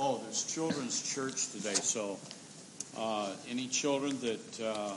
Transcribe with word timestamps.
Oh, 0.00 0.20
there's 0.22 0.44
children's 0.44 1.12
church 1.12 1.50
today, 1.50 1.74
so 1.74 2.20
uh, 2.96 3.32
any 3.50 3.66
children 3.66 4.16
that 4.20 4.60
uh, 4.64 4.92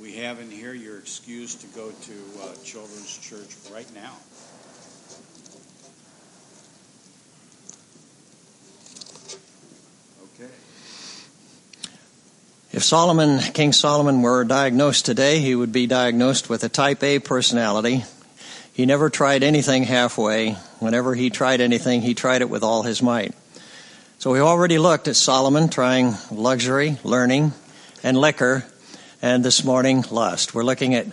we 0.00 0.18
have 0.18 0.38
in 0.38 0.48
here, 0.48 0.72
you're 0.72 0.98
excused 0.98 1.62
to 1.62 1.66
go 1.76 1.90
to 1.90 2.12
uh, 2.40 2.54
children's 2.62 3.18
church 3.18 3.48
right 3.72 3.92
now. 3.92 4.12
Okay. 10.36 10.52
If 12.70 12.84
Solomon, 12.84 13.40
King 13.52 13.72
Solomon 13.72 14.22
were 14.22 14.44
diagnosed 14.44 15.06
today, 15.06 15.40
he 15.40 15.56
would 15.56 15.72
be 15.72 15.88
diagnosed 15.88 16.48
with 16.48 16.62
a 16.62 16.68
type 16.68 17.02
A 17.02 17.18
personality. 17.18 18.04
He 18.72 18.86
never 18.86 19.10
tried 19.10 19.42
anything 19.42 19.82
halfway. 19.82 20.52
Whenever 20.78 21.16
he 21.16 21.30
tried 21.30 21.60
anything, 21.60 22.00
he 22.00 22.14
tried 22.14 22.42
it 22.42 22.48
with 22.48 22.62
all 22.62 22.84
his 22.84 23.02
might. 23.02 23.34
So 24.20 24.32
we 24.32 24.40
already 24.40 24.76
looked 24.76 25.08
at 25.08 25.16
Solomon 25.16 25.70
trying 25.70 26.12
luxury, 26.30 26.98
learning, 27.04 27.54
and 28.02 28.18
liquor, 28.18 28.66
and 29.22 29.42
this 29.42 29.64
morning 29.64 30.04
lust. 30.10 30.54
We're 30.54 30.62
looking 30.62 30.94
at 30.94 31.06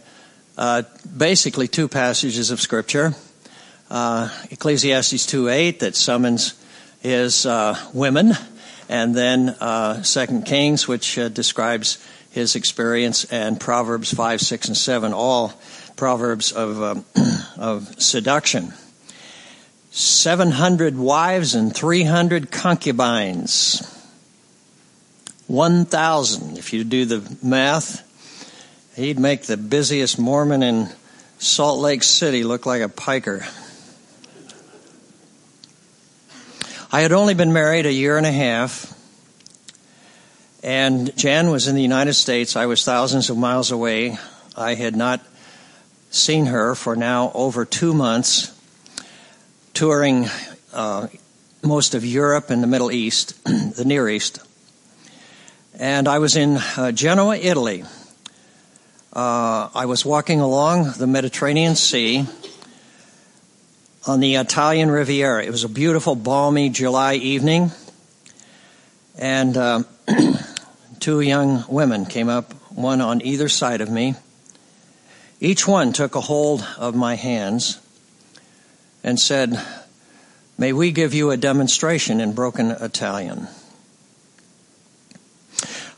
uh, 0.57 0.83
basically 1.15 1.69
two 1.69 1.87
passages 1.87 2.51
of 2.51 2.59
Scripture. 2.59 3.13
Uh, 3.89 4.27
Ecclesiastes 4.51 5.25
2:8 5.25 5.79
that 5.79 5.95
summons 5.95 6.55
his 6.99 7.45
uh, 7.45 7.79
women 7.93 8.33
and 8.89 9.15
then 9.15 9.55
uh, 9.61 10.03
Second 10.03 10.45
Kings, 10.45 10.85
which 10.85 11.17
uh, 11.17 11.29
describes 11.29 12.05
his 12.31 12.57
experience, 12.57 13.23
and 13.23 13.57
Proverbs 13.57 14.13
five, 14.13 14.41
six, 14.41 14.67
and 14.67 14.75
seven, 14.75 15.13
all 15.13 15.53
proverbs 15.95 16.51
of 16.51 16.83
um, 16.83 17.05
of 17.57 18.03
seduction. 18.03 18.73
Seven 19.99 20.51
hundred 20.51 20.95
wives 20.95 21.55
and 21.55 21.75
three 21.75 22.03
hundred 22.03 22.51
concubines. 22.51 23.81
One 25.47 25.85
thousand, 25.85 26.59
if 26.59 26.71
you 26.71 26.83
do 26.83 27.05
the 27.05 27.37
math, 27.41 28.03
he'd 28.95 29.17
make 29.17 29.47
the 29.47 29.57
busiest 29.57 30.19
Mormon 30.19 30.61
in 30.61 30.89
Salt 31.39 31.79
Lake 31.79 32.03
City 32.03 32.43
look 32.43 32.67
like 32.67 32.83
a 32.83 32.89
piker. 32.89 33.47
I 36.91 37.01
had 37.01 37.11
only 37.11 37.33
been 37.33 37.51
married 37.51 37.87
a 37.87 37.91
year 37.91 38.17
and 38.17 38.27
a 38.27 38.31
half, 38.31 38.93
and 40.61 41.17
Jan 41.17 41.49
was 41.49 41.67
in 41.67 41.73
the 41.73 41.81
United 41.81 42.13
States. 42.13 42.55
I 42.55 42.67
was 42.67 42.85
thousands 42.85 43.31
of 43.31 43.37
miles 43.37 43.71
away. 43.71 44.19
I 44.55 44.75
had 44.75 44.95
not 44.95 45.21
seen 46.11 46.45
her 46.45 46.75
for 46.75 46.95
now 46.95 47.31
over 47.33 47.65
two 47.65 47.95
months, 47.95 48.53
touring 49.77 50.25
uh, 50.73 51.05
most 51.61 51.93
of 51.93 52.03
Europe 52.03 52.49
and 52.49 52.63
the 52.63 52.67
Middle 52.67 52.91
East, 52.91 53.39
the 53.45 53.83
Near 53.85 54.09
East. 54.09 54.39
And 55.77 56.07
I 56.07 56.17
was 56.17 56.35
in 56.35 56.57
uh, 56.57 56.91
Genoa, 56.91 57.37
Italy. 57.37 57.83
Uh, 59.13 59.69
I 59.75 59.85
was 59.85 60.03
walking 60.03 60.41
along 60.41 60.93
the 60.97 61.05
Mediterranean 61.05 61.75
Sea 61.75 62.25
on 64.07 64.19
the 64.19 64.37
Italian 64.37 64.89
Riviera. 64.89 65.45
It 65.45 65.51
was 65.51 65.63
a 65.63 65.69
beautiful, 65.69 66.15
balmy 66.15 66.69
July 66.69 67.13
evening, 67.13 67.69
and 69.15 69.55
uh, 69.55 69.83
two 70.99 71.21
young 71.21 71.65
women 71.67 72.07
came 72.07 72.29
up, 72.29 72.51
one 72.75 72.99
on 72.99 73.21
either 73.21 73.47
side 73.47 73.81
of 73.81 73.91
me. 73.91 74.15
Each 75.39 75.67
one 75.67 75.93
took 75.93 76.15
a 76.15 76.21
hold 76.21 76.65
of 76.79 76.95
my 76.95 77.13
hands 77.13 77.77
and 79.03 79.19
said, 79.19 79.59
May 80.57 80.73
we 80.73 80.91
give 80.91 81.13
you 81.13 81.31
a 81.31 81.37
demonstration 81.37 82.19
in 82.19 82.33
broken 82.33 82.71
Italian. 82.71 83.47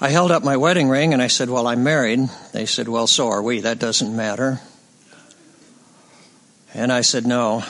I 0.01 0.09
held 0.09 0.31
up 0.31 0.43
my 0.43 0.57
wedding 0.57 0.89
ring 0.89 1.13
and 1.13 1.21
I 1.21 1.27
said, 1.27 1.49
Well, 1.49 1.67
I'm 1.67 1.83
married. 1.83 2.29
They 2.53 2.65
said, 2.65 2.87
Well, 2.87 3.07
so 3.07 3.29
are 3.29 3.41
we. 3.41 3.61
That 3.61 3.79
doesn't 3.79 4.15
matter. 4.15 4.61
And 6.73 6.91
I 6.91 7.01
said, 7.01 7.25
No, 7.25 7.63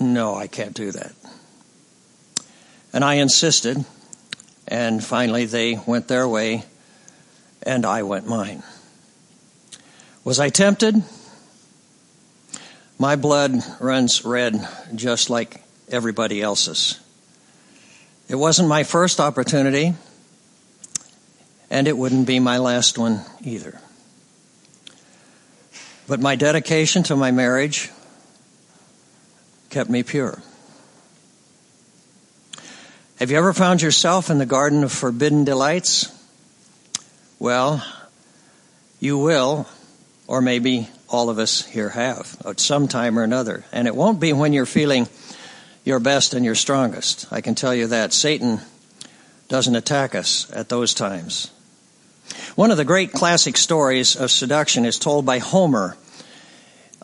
no, 0.00 0.34
I 0.34 0.46
can't 0.46 0.74
do 0.74 0.92
that. 0.92 1.12
And 2.92 3.04
I 3.04 3.14
insisted, 3.14 3.84
and 4.68 5.02
finally 5.02 5.46
they 5.46 5.78
went 5.86 6.08
their 6.08 6.28
way, 6.28 6.64
and 7.62 7.86
I 7.86 8.02
went 8.02 8.28
mine. 8.28 8.62
Was 10.24 10.38
I 10.38 10.50
tempted? 10.50 11.02
My 13.02 13.16
blood 13.16 13.64
runs 13.80 14.24
red 14.24 14.64
just 14.94 15.28
like 15.28 15.60
everybody 15.88 16.40
else's. 16.40 17.00
It 18.28 18.36
wasn't 18.36 18.68
my 18.68 18.84
first 18.84 19.18
opportunity, 19.18 19.94
and 21.68 21.88
it 21.88 21.98
wouldn't 21.98 22.28
be 22.28 22.38
my 22.38 22.58
last 22.58 22.98
one 22.98 23.22
either. 23.42 23.80
But 26.06 26.20
my 26.20 26.36
dedication 26.36 27.02
to 27.02 27.16
my 27.16 27.32
marriage 27.32 27.90
kept 29.68 29.90
me 29.90 30.04
pure. 30.04 30.40
Have 33.16 33.32
you 33.32 33.36
ever 33.36 33.52
found 33.52 33.82
yourself 33.82 34.30
in 34.30 34.38
the 34.38 34.46
garden 34.46 34.84
of 34.84 34.92
forbidden 34.92 35.42
delights? 35.42 36.06
Well, 37.40 37.84
you 39.00 39.18
will, 39.18 39.66
or 40.28 40.40
maybe 40.40 40.88
all 41.12 41.30
of 41.30 41.38
us 41.38 41.64
here 41.64 41.90
have 41.90 42.36
at 42.44 42.58
some 42.58 42.88
time 42.88 43.18
or 43.18 43.22
another. 43.22 43.64
And 43.70 43.86
it 43.86 43.94
won't 43.94 44.18
be 44.18 44.32
when 44.32 44.52
you're 44.52 44.66
feeling 44.66 45.08
your 45.84 46.00
best 46.00 46.34
and 46.34 46.44
your 46.44 46.54
strongest. 46.54 47.32
I 47.32 47.40
can 47.40 47.54
tell 47.54 47.74
you 47.74 47.86
that. 47.88 48.12
Satan 48.12 48.60
doesn't 49.48 49.76
attack 49.76 50.14
us 50.14 50.50
at 50.52 50.68
those 50.68 50.94
times. 50.94 51.50
One 52.56 52.70
of 52.70 52.78
the 52.78 52.84
great 52.84 53.12
classic 53.12 53.56
stories 53.56 54.16
of 54.16 54.30
seduction 54.30 54.84
is 54.84 54.98
told 54.98 55.26
by 55.26 55.38
Homer 55.38 55.96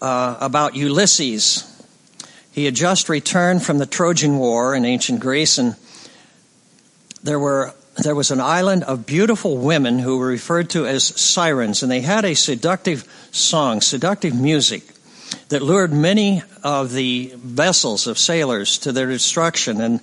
uh, 0.01 0.39
about 0.41 0.75
Ulysses 0.75 1.69
he 2.59 2.65
had 2.65 2.75
just 2.75 3.09
returned 3.09 3.63
from 3.63 3.79
the 3.79 3.87
Trojan 3.87 4.37
War 4.37 4.75
in 4.75 4.85
ancient 4.85 5.21
Greece, 5.21 5.59
and 5.59 5.77
there 7.23 7.39
were 7.39 7.73
there 7.99 8.15
was 8.15 8.31
an 8.31 8.41
island 8.41 8.85
of 8.85 9.07
beautiful 9.07 9.57
women 9.57 9.99
who 9.99 10.19
were 10.19 10.27
referred 10.27 10.71
to 10.71 10.87
as 10.87 11.05
sirens, 11.05 11.83
and 11.83 11.91
they 11.91 12.01
had 12.01 12.25
a 12.25 12.35
seductive 12.35 13.05
song, 13.33 13.81
seductive 13.81 14.35
music 14.35 14.85
that 15.49 15.63
lured 15.63 15.93
many 15.93 16.43
of 16.63 16.93
the 16.93 17.33
vessels 17.37 18.07
of 18.07 18.19
sailors 18.19 18.79
to 18.79 18.93
their 18.93 19.07
destruction, 19.07 19.81
and 19.81 20.01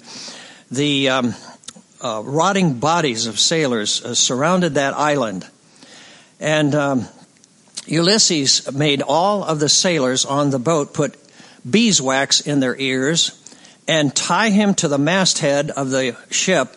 the 0.69 1.09
um, 1.09 1.33
uh, 2.01 2.21
rotting 2.25 2.79
bodies 2.79 3.27
of 3.27 3.39
sailors 3.39 4.03
uh, 4.03 4.13
surrounded 4.13 4.73
that 4.73 4.93
island. 4.93 5.47
And 6.39 6.75
um, 6.75 7.07
Ulysses 7.87 8.71
made 8.73 9.01
all 9.01 9.43
of 9.43 9.59
the 9.59 9.69
sailors 9.69 10.25
on 10.25 10.49
the 10.49 10.59
boat 10.59 10.93
put 10.93 11.15
beeswax 11.67 12.41
in 12.41 12.59
their 12.59 12.75
ears 12.77 13.41
and 13.87 14.15
tie 14.15 14.49
him 14.49 14.73
to 14.75 14.87
the 14.87 14.97
masthead 14.97 15.71
of 15.71 15.91
the 15.91 16.17
ship 16.29 16.75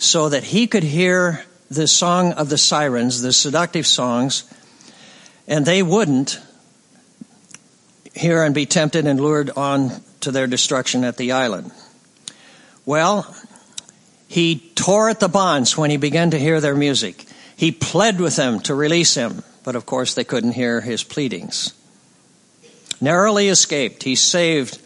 so 0.00 0.28
that 0.30 0.42
he 0.42 0.66
could 0.66 0.82
hear 0.82 1.44
the 1.70 1.86
song 1.86 2.32
of 2.32 2.48
the 2.48 2.58
sirens, 2.58 3.22
the 3.22 3.32
seductive 3.32 3.86
songs, 3.86 4.42
and 5.46 5.64
they 5.64 5.84
wouldn't 5.84 6.40
hear 8.14 8.42
and 8.42 8.52
be 8.52 8.66
tempted 8.66 9.06
and 9.06 9.20
lured 9.20 9.50
on 9.56 9.92
to 10.18 10.32
their 10.32 10.48
destruction 10.48 11.04
at 11.04 11.16
the 11.16 11.30
island. 11.30 11.70
Well, 12.84 13.32
he 14.26 14.72
tore 14.74 15.08
at 15.08 15.20
the 15.20 15.28
bonds 15.28 15.78
when 15.78 15.90
he 15.90 15.96
began 15.96 16.32
to 16.32 16.38
hear 16.38 16.60
their 16.60 16.74
music. 16.74 17.24
He 17.56 17.70
pled 17.70 18.20
with 18.20 18.34
them 18.34 18.58
to 18.60 18.74
release 18.74 19.14
him, 19.14 19.44
but 19.62 19.76
of 19.76 19.86
course 19.86 20.14
they 20.14 20.24
couldn't 20.24 20.52
hear 20.52 20.80
his 20.80 21.04
pleadings 21.04 21.74
narrowly 23.00 23.48
escaped. 23.48 24.02
He 24.02 24.14
saved 24.14 24.78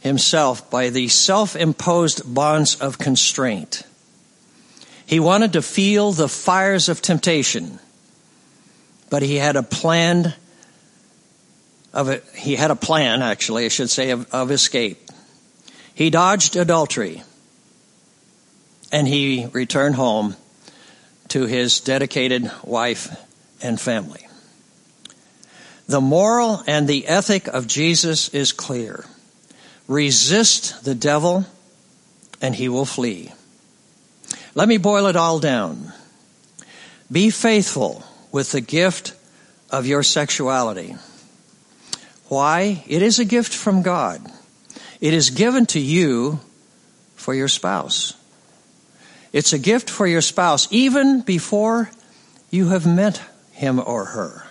himself 0.00 0.70
by 0.70 0.90
the 0.90 1.08
self 1.08 1.56
imposed 1.56 2.32
bonds 2.32 2.80
of 2.80 2.98
constraint. 2.98 3.82
He 5.08 5.20
wanted 5.20 5.54
to 5.54 5.62
feel 5.62 6.12
the 6.12 6.28
fires 6.28 6.90
of 6.90 7.00
temptation, 7.00 7.78
but 9.08 9.22
he 9.22 9.36
had 9.36 9.56
a 9.56 9.62
plan 9.62 10.34
of 11.94 12.10
it. 12.10 12.26
He 12.34 12.56
had 12.56 12.70
a 12.70 12.76
plan, 12.76 13.22
actually, 13.22 13.64
I 13.64 13.68
should 13.68 13.88
say, 13.88 14.10
of, 14.10 14.30
of 14.34 14.50
escape. 14.50 14.98
He 15.94 16.10
dodged 16.10 16.56
adultery 16.56 17.22
and 18.92 19.08
he 19.08 19.46
returned 19.46 19.94
home 19.94 20.36
to 21.28 21.46
his 21.46 21.80
dedicated 21.80 22.50
wife 22.62 23.08
and 23.62 23.80
family. 23.80 24.28
The 25.86 26.02
moral 26.02 26.62
and 26.66 26.86
the 26.86 27.08
ethic 27.08 27.46
of 27.46 27.66
Jesus 27.66 28.28
is 28.34 28.52
clear. 28.52 29.06
Resist 29.86 30.84
the 30.84 30.94
devil 30.94 31.46
and 32.42 32.54
he 32.54 32.68
will 32.68 32.84
flee. 32.84 33.32
Let 34.58 34.66
me 34.66 34.78
boil 34.78 35.06
it 35.06 35.14
all 35.14 35.38
down. 35.38 35.92
Be 37.12 37.30
faithful 37.30 38.02
with 38.32 38.50
the 38.50 38.60
gift 38.60 39.14
of 39.70 39.86
your 39.86 40.02
sexuality. 40.02 40.96
Why? 42.26 42.82
It 42.88 43.00
is 43.00 43.20
a 43.20 43.24
gift 43.24 43.54
from 43.54 43.82
God. 43.82 44.20
It 45.00 45.14
is 45.14 45.30
given 45.30 45.66
to 45.66 45.78
you 45.78 46.40
for 47.14 47.34
your 47.34 47.46
spouse. 47.46 48.14
It's 49.32 49.52
a 49.52 49.60
gift 49.60 49.88
for 49.88 50.08
your 50.08 50.22
spouse 50.22 50.66
even 50.72 51.20
before 51.20 51.88
you 52.50 52.70
have 52.70 52.84
met 52.84 53.22
him 53.52 53.78
or 53.78 54.06
her. 54.06 54.44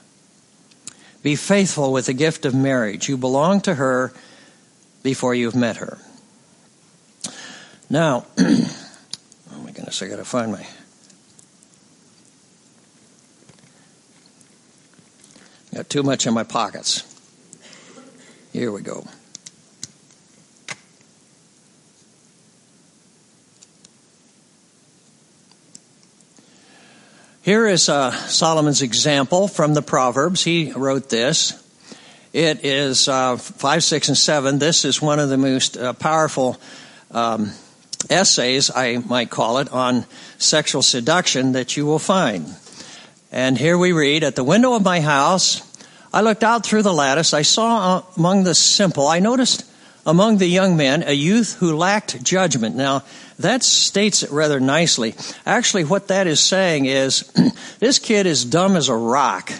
Be 1.21 1.35
faithful 1.35 1.91
with 1.91 2.05
the 2.05 2.13
gift 2.13 2.45
of 2.45 2.55
marriage. 2.55 3.09
You 3.09 3.17
belong 3.17 3.59
to 3.59 3.75
her 3.75 4.13
before 5.03 5.35
you've 5.35 5.53
met 5.53 5.75
her. 5.75 5.97
Now, 7.89 8.25
goodness, 9.87 10.01
I 10.01 10.07
got 10.07 10.17
to 10.17 10.25
find 10.25 10.51
my. 10.51 10.67
Got 15.73 15.89
too 15.89 16.03
much 16.03 16.27
in 16.27 16.33
my 16.33 16.43
pockets. 16.43 17.03
Here 18.51 18.71
we 18.71 18.81
go. 18.81 19.05
Here 27.43 27.65
is 27.67 27.87
uh, 27.87 28.11
Solomon's 28.11 28.81
example 28.81 29.47
from 29.47 29.73
the 29.73 29.81
Proverbs. 29.81 30.43
He 30.43 30.73
wrote 30.73 31.07
this. 31.07 31.63
It 32.33 32.65
is 32.65 33.07
uh, 33.07 33.37
5, 33.37 33.83
6, 33.83 34.07
and 34.09 34.17
7. 34.17 34.59
This 34.59 34.83
is 34.83 35.01
one 35.01 35.19
of 35.19 35.29
the 35.29 35.37
most 35.37 35.77
uh, 35.77 35.93
powerful 35.93 36.57
um, 37.11 37.53
essays, 38.09 38.71
I 38.73 38.97
might 38.97 39.29
call 39.29 39.59
it, 39.59 39.71
on 39.71 40.05
sexual 40.37 40.81
seduction 40.81 41.53
that 41.53 41.77
you 41.77 41.85
will 41.85 41.99
find. 41.99 42.55
And 43.31 43.57
here 43.57 43.77
we 43.77 43.91
read 43.91 44.23
At 44.23 44.35
the 44.35 44.43
window 44.43 44.73
of 44.73 44.83
my 44.83 45.01
house, 45.01 45.61
I 46.13 46.21
looked 46.21 46.43
out 46.43 46.65
through 46.65 46.83
the 46.83 46.93
lattice. 46.93 47.33
I 47.33 47.41
saw 47.41 47.97
uh, 47.97 48.01
among 48.15 48.43
the 48.43 48.55
simple, 48.55 49.07
I 49.07 49.19
noticed 49.19 49.65
among 50.05 50.37
the 50.37 50.47
young 50.47 50.77
men 50.77 51.03
a 51.03 51.11
youth 51.11 51.57
who 51.59 51.75
lacked 51.75 52.23
judgment. 52.23 52.75
Now, 52.75 53.03
that 53.39 53.61
states 53.61 54.23
it 54.23 54.31
rather 54.31 54.59
nicely. 54.59 55.15
Actually, 55.45 55.83
what 55.83 56.07
that 56.07 56.25
is 56.25 56.39
saying 56.39 56.85
is 56.85 57.29
this 57.79 57.99
kid 57.99 58.25
is 58.25 58.45
dumb 58.45 58.75
as 58.75 58.89
a 58.89 58.95
rock. 58.95 59.51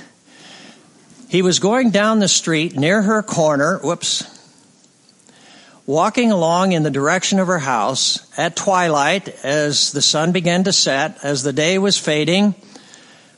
He 1.27 1.41
was 1.41 1.59
going 1.59 1.91
down 1.91 2.19
the 2.19 2.29
street 2.29 2.77
near 2.77 3.01
her 3.01 3.21
corner, 3.21 3.79
whoops, 3.79 4.36
walking 5.87 6.33
along 6.33 6.73
in 6.73 6.83
the 6.83 6.91
direction 6.91 7.39
of 7.39 7.47
her 7.47 7.59
house 7.59 8.19
at 8.37 8.57
twilight 8.57 9.29
as 9.43 9.93
the 9.93 10.01
sun 10.01 10.33
began 10.33 10.65
to 10.65 10.73
set, 10.73 11.23
as 11.23 11.41
the 11.41 11.53
day 11.53 11.79
was 11.79 11.97
fading, 11.97 12.53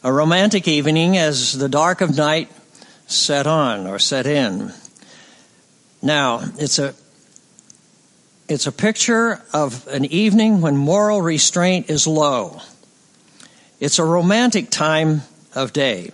a 0.04 0.12
romantic 0.12 0.68
evening 0.68 1.16
as 1.16 1.54
the 1.54 1.70
dark 1.70 2.02
of 2.02 2.18
night 2.18 2.52
set 3.06 3.46
on 3.46 3.86
or 3.86 4.00
set 4.00 4.26
in. 4.26 4.74
Now, 6.02 6.42
it's 6.58 6.80
a 6.80 6.96
it's 8.48 8.66
a 8.66 8.72
picture 8.72 9.40
of 9.54 9.88
an 9.90 10.06
evening 10.06 10.62
when 10.62 10.76
moral 10.76 11.22
restraint 11.22 11.92
is 11.92 12.08
low. 12.08 12.62
It's 13.80 14.00
a 14.00 14.04
romantic 14.04 14.72
time 14.72 15.22
of 15.54 15.72
day. 15.72 16.12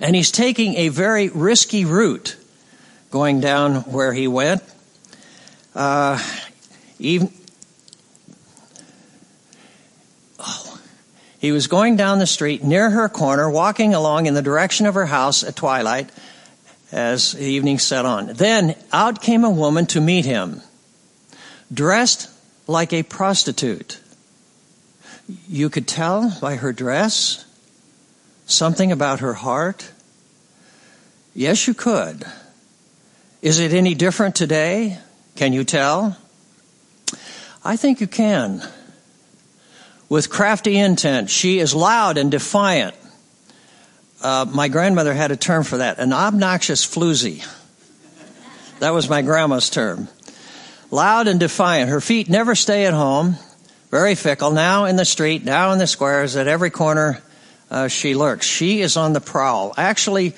And 0.00 0.14
he's 0.14 0.30
taking 0.30 0.74
a 0.74 0.88
very 0.88 1.30
risky 1.30 1.86
route 1.86 2.36
going 3.10 3.40
down 3.40 3.76
where 3.82 4.12
he 4.12 4.28
went. 4.28 4.62
Uh, 5.74 6.22
even, 6.98 7.32
oh, 10.38 10.80
he 11.38 11.52
was 11.52 11.66
going 11.66 11.96
down 11.96 12.18
the 12.18 12.26
street 12.26 12.62
near 12.62 12.90
her 12.90 13.08
corner, 13.08 13.50
walking 13.50 13.94
along 13.94 14.26
in 14.26 14.34
the 14.34 14.42
direction 14.42 14.86
of 14.86 14.94
her 14.94 15.06
house 15.06 15.42
at 15.42 15.56
twilight 15.56 16.10
as 16.92 17.32
the 17.32 17.44
evening 17.44 17.78
set 17.78 18.04
on. 18.04 18.26
Then 18.26 18.76
out 18.92 19.22
came 19.22 19.44
a 19.44 19.50
woman 19.50 19.86
to 19.86 20.00
meet 20.00 20.24
him 20.24 20.60
dressed 21.72 22.30
like 22.66 22.92
a 22.92 23.02
prostitute. 23.02 23.98
You 25.48 25.70
could 25.70 25.88
tell 25.88 26.36
by 26.40 26.56
her 26.56 26.72
dress 26.72 27.44
something 28.46 28.92
about 28.92 29.20
her 29.20 29.34
heart. 29.34 29.90
Yes, 31.34 31.66
you 31.66 31.74
could. 31.74 32.24
Is 33.40 33.58
it 33.58 33.72
any 33.72 33.94
different 33.94 34.34
today? 34.34 34.98
Can 35.36 35.52
you 35.52 35.64
tell? 35.64 36.16
I 37.64 37.76
think 37.76 38.00
you 38.00 38.06
can. 38.06 38.62
With 40.08 40.30
crafty 40.30 40.76
intent, 40.76 41.30
she 41.30 41.58
is 41.58 41.74
loud 41.74 42.18
and 42.18 42.30
defiant. 42.30 42.94
Uh, 44.22 44.46
my 44.52 44.68
grandmother 44.68 45.14
had 45.14 45.30
a 45.30 45.36
term 45.36 45.64
for 45.64 45.78
that, 45.78 45.98
an 45.98 46.12
obnoxious 46.12 46.86
floozy. 46.86 47.46
That 48.78 48.90
was 48.90 49.08
my 49.08 49.22
grandma's 49.22 49.70
term 49.70 50.08
loud 50.92 51.26
and 51.26 51.40
defiant. 51.40 51.90
Her 51.90 52.00
feet 52.00 52.28
never 52.28 52.54
stay 52.54 52.86
at 52.86 52.94
home, 52.94 53.36
very 53.90 54.14
fickle, 54.14 54.52
now 54.52 54.84
in 54.84 54.94
the 54.94 55.04
street, 55.04 55.42
now 55.42 55.72
in 55.72 55.78
the 55.78 55.86
squares, 55.88 56.36
at 56.36 56.46
every 56.46 56.70
corner 56.70 57.20
uh, 57.70 57.88
she 57.88 58.14
lurks. 58.14 58.46
She 58.46 58.82
is 58.82 58.96
on 58.96 59.14
the 59.14 59.20
prowl. 59.20 59.74
Actually, 59.76 60.34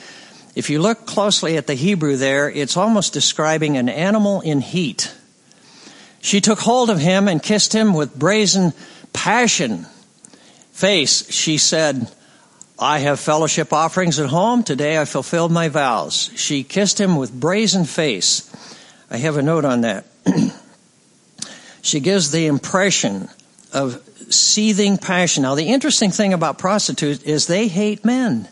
if 0.54 0.70
you 0.70 0.80
look 0.80 1.06
closely 1.06 1.56
at 1.56 1.66
the 1.66 1.74
Hebrew 1.74 2.16
there, 2.16 2.48
it's 2.48 2.76
almost 2.76 3.12
describing 3.12 3.76
an 3.76 3.88
animal 3.88 4.40
in 4.40 4.60
heat. 4.60 5.12
She 6.20 6.40
took 6.40 6.60
hold 6.60 6.90
of 6.90 6.98
him 6.98 7.28
and 7.28 7.42
kissed 7.42 7.74
him 7.74 7.92
with 7.92 8.18
brazen 8.18 8.72
passion. 9.12 9.86
Face, 10.72 11.30
she 11.30 11.58
said, 11.58 12.10
I 12.78 12.98
have 13.00 13.20
fellowship 13.20 13.72
offerings 13.72 14.18
at 14.18 14.28
home. 14.28 14.62
Today 14.62 14.98
I 14.98 15.04
fulfilled 15.04 15.52
my 15.52 15.68
vows. 15.68 16.30
She 16.34 16.64
kissed 16.64 17.00
him 17.00 17.16
with 17.16 17.38
brazen 17.38 17.84
face. 17.84 18.50
I 19.10 19.18
have 19.18 19.36
a 19.36 19.42
note 19.42 19.64
on 19.64 19.82
that. 19.82 20.06
she 21.82 22.00
gives 22.00 22.30
the 22.30 22.46
impression 22.46 23.28
of 23.72 24.02
seething 24.30 24.98
passion. 24.98 25.42
Now, 25.42 25.54
the 25.54 25.68
interesting 25.68 26.10
thing 26.10 26.32
about 26.32 26.58
prostitutes 26.58 27.22
is 27.22 27.46
they 27.46 27.68
hate 27.68 28.04
men. 28.04 28.48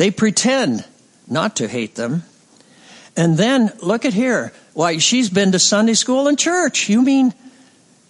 They 0.00 0.10
pretend 0.10 0.86
not 1.28 1.56
to 1.56 1.68
hate 1.68 1.94
them. 1.94 2.24
And 3.18 3.36
then 3.36 3.70
look 3.82 4.06
at 4.06 4.14
here. 4.14 4.50
Why, 4.72 4.96
she's 4.96 5.28
been 5.28 5.52
to 5.52 5.58
Sunday 5.58 5.92
school 5.92 6.26
and 6.26 6.38
church. 6.38 6.88
You 6.88 7.02
mean, 7.02 7.34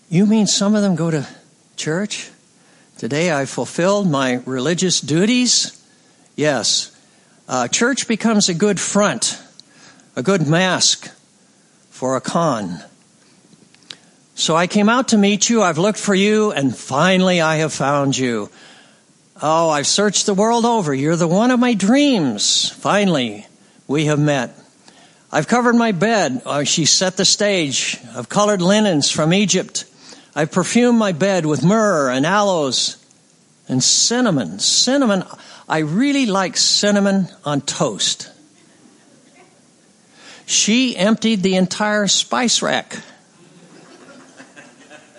you 0.08 0.24
mean 0.24 0.46
some 0.46 0.76
of 0.76 0.82
them 0.82 0.94
go 0.94 1.10
to 1.10 1.26
church? 1.74 2.30
Today 2.96 3.32
I 3.32 3.44
fulfilled 3.44 4.08
my 4.08 4.34
religious 4.46 5.00
duties. 5.00 5.84
Yes. 6.36 6.96
Uh, 7.48 7.66
church 7.66 8.06
becomes 8.06 8.48
a 8.48 8.54
good 8.54 8.78
front, 8.78 9.42
a 10.14 10.22
good 10.22 10.46
mask 10.46 11.10
for 11.90 12.14
a 12.14 12.20
con. 12.20 12.84
So 14.36 14.54
I 14.54 14.68
came 14.68 14.88
out 14.88 15.08
to 15.08 15.18
meet 15.18 15.50
you. 15.50 15.60
I've 15.60 15.78
looked 15.78 15.98
for 15.98 16.14
you, 16.14 16.52
and 16.52 16.72
finally 16.72 17.40
I 17.40 17.56
have 17.56 17.72
found 17.72 18.16
you. 18.16 18.48
Oh, 19.42 19.70
I've 19.70 19.86
searched 19.86 20.26
the 20.26 20.34
world 20.34 20.66
over. 20.66 20.92
You're 20.92 21.16
the 21.16 21.26
one 21.26 21.50
of 21.50 21.58
my 21.58 21.72
dreams. 21.72 22.68
Finally, 22.68 23.46
we 23.88 24.04
have 24.06 24.18
met. 24.18 24.54
I've 25.32 25.48
covered 25.48 25.76
my 25.76 25.92
bed. 25.92 26.42
Oh, 26.44 26.64
she 26.64 26.84
set 26.84 27.16
the 27.16 27.24
stage. 27.24 27.98
I've 28.14 28.28
colored 28.28 28.60
linens 28.60 29.10
from 29.10 29.32
Egypt. 29.32 29.86
I've 30.34 30.52
perfumed 30.52 30.98
my 30.98 31.12
bed 31.12 31.46
with 31.46 31.64
myrrh 31.64 32.10
and 32.10 32.26
aloes 32.26 33.02
and 33.66 33.82
cinnamon. 33.82 34.58
Cinnamon. 34.58 35.24
I 35.68 35.78
really 35.78 36.26
like 36.26 36.58
cinnamon 36.58 37.28
on 37.44 37.62
toast. 37.62 38.30
She 40.44 40.96
emptied 40.96 41.42
the 41.42 41.56
entire 41.56 42.08
spice 42.08 42.60
rack 42.60 42.98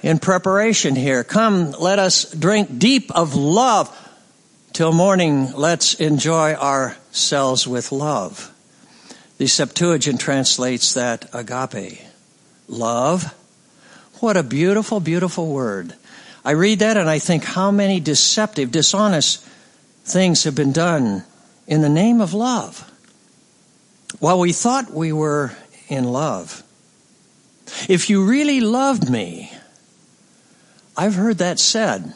in 0.04 0.20
preparation 0.20 0.96
here. 0.96 1.24
Come, 1.24 1.72
let 1.72 2.00
us 2.00 2.32
drink 2.32 2.78
deep 2.78 3.12
of 3.16 3.36
love. 3.36 3.90
Till 4.74 4.94
morning, 4.94 5.52
let's 5.52 5.96
enjoy 5.96 6.54
ourselves 6.54 7.68
with 7.68 7.92
love. 7.92 8.54
The 9.38 9.48
Septuagint 9.48 10.22
translates 10.22 10.94
that 10.94 11.30
agape. 11.34 12.00
Love. 12.70 13.34
What 14.22 14.38
a 14.38 14.44
beautiful, 14.44 15.02
beautiful 15.02 15.52
word. 15.52 15.94
I 16.46 16.52
read 16.52 16.80
that 16.80 16.96
and 16.96 17.10
I 17.10 17.20
think 17.20 17.44
how 17.44 17.70
many 17.70 18.00
deceptive, 18.00 18.72
dishonest 18.72 19.44
things 20.06 20.46
have 20.46 20.56
been 20.56 20.72
done 20.72 21.26
in 21.68 21.82
the 21.82 21.90
name 21.90 22.22
of 22.22 22.34
love. 22.34 22.90
While 24.20 24.40
we 24.40 24.54
thought 24.54 24.90
we 24.94 25.12
were 25.12 25.52
in 25.90 26.06
love. 26.06 26.64
If 27.90 28.10
you 28.10 28.26
really 28.26 28.62
loved 28.62 29.10
me, 29.10 29.52
I've 30.96 31.16
heard 31.16 31.40
that 31.40 31.60
said. 31.60 32.14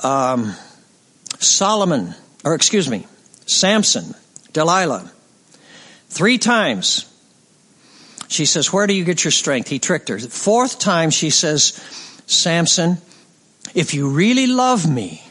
Um, 0.00 0.54
Solomon, 1.46 2.14
or 2.44 2.54
excuse 2.54 2.88
me, 2.88 3.06
Samson, 3.46 4.14
Delilah, 4.52 5.10
three 6.08 6.38
times 6.38 7.10
she 8.28 8.46
says, 8.46 8.72
Where 8.72 8.86
do 8.86 8.94
you 8.94 9.04
get 9.04 9.24
your 9.24 9.30
strength? 9.30 9.68
He 9.68 9.78
tricked 9.78 10.08
her. 10.08 10.18
Fourth 10.18 10.78
time 10.78 11.10
she 11.10 11.30
says, 11.30 11.80
Samson, 12.26 12.98
if 13.74 13.94
you 13.94 14.08
really 14.08 14.46
love 14.46 14.88
me, 14.90 15.24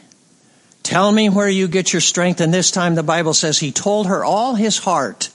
Tell 0.84 1.10
me 1.10 1.30
where 1.30 1.48
you 1.48 1.66
get 1.66 1.94
your 1.94 2.02
strength. 2.02 2.42
And 2.42 2.52
this 2.52 2.70
time 2.70 2.94
the 2.94 3.02
Bible 3.02 3.32
says 3.32 3.58
he 3.58 3.72
told 3.72 4.06
her 4.06 4.22
all 4.22 4.54
his 4.54 4.76
heart. 4.78 5.30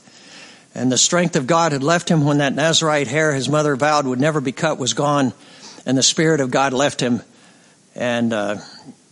And 0.76 0.92
the 0.92 0.98
strength 0.98 1.36
of 1.36 1.48
God 1.48 1.72
had 1.72 1.82
left 1.82 2.08
him 2.08 2.24
when 2.24 2.38
that 2.38 2.54
Nazarite 2.54 3.08
hair 3.08 3.34
his 3.34 3.50
mother 3.50 3.76
vowed 3.76 4.06
would 4.06 4.20
never 4.22 4.40
be 4.40 4.52
cut 4.52 4.78
was 4.78 4.94
gone. 4.94 5.34
and 5.88 5.98
the 5.98 6.04
Spirit 6.04 6.40
of 6.40 6.52
God 6.52 6.72
left 6.72 7.02
him, 7.02 7.22
and 7.96 8.32
uh, 8.32 8.58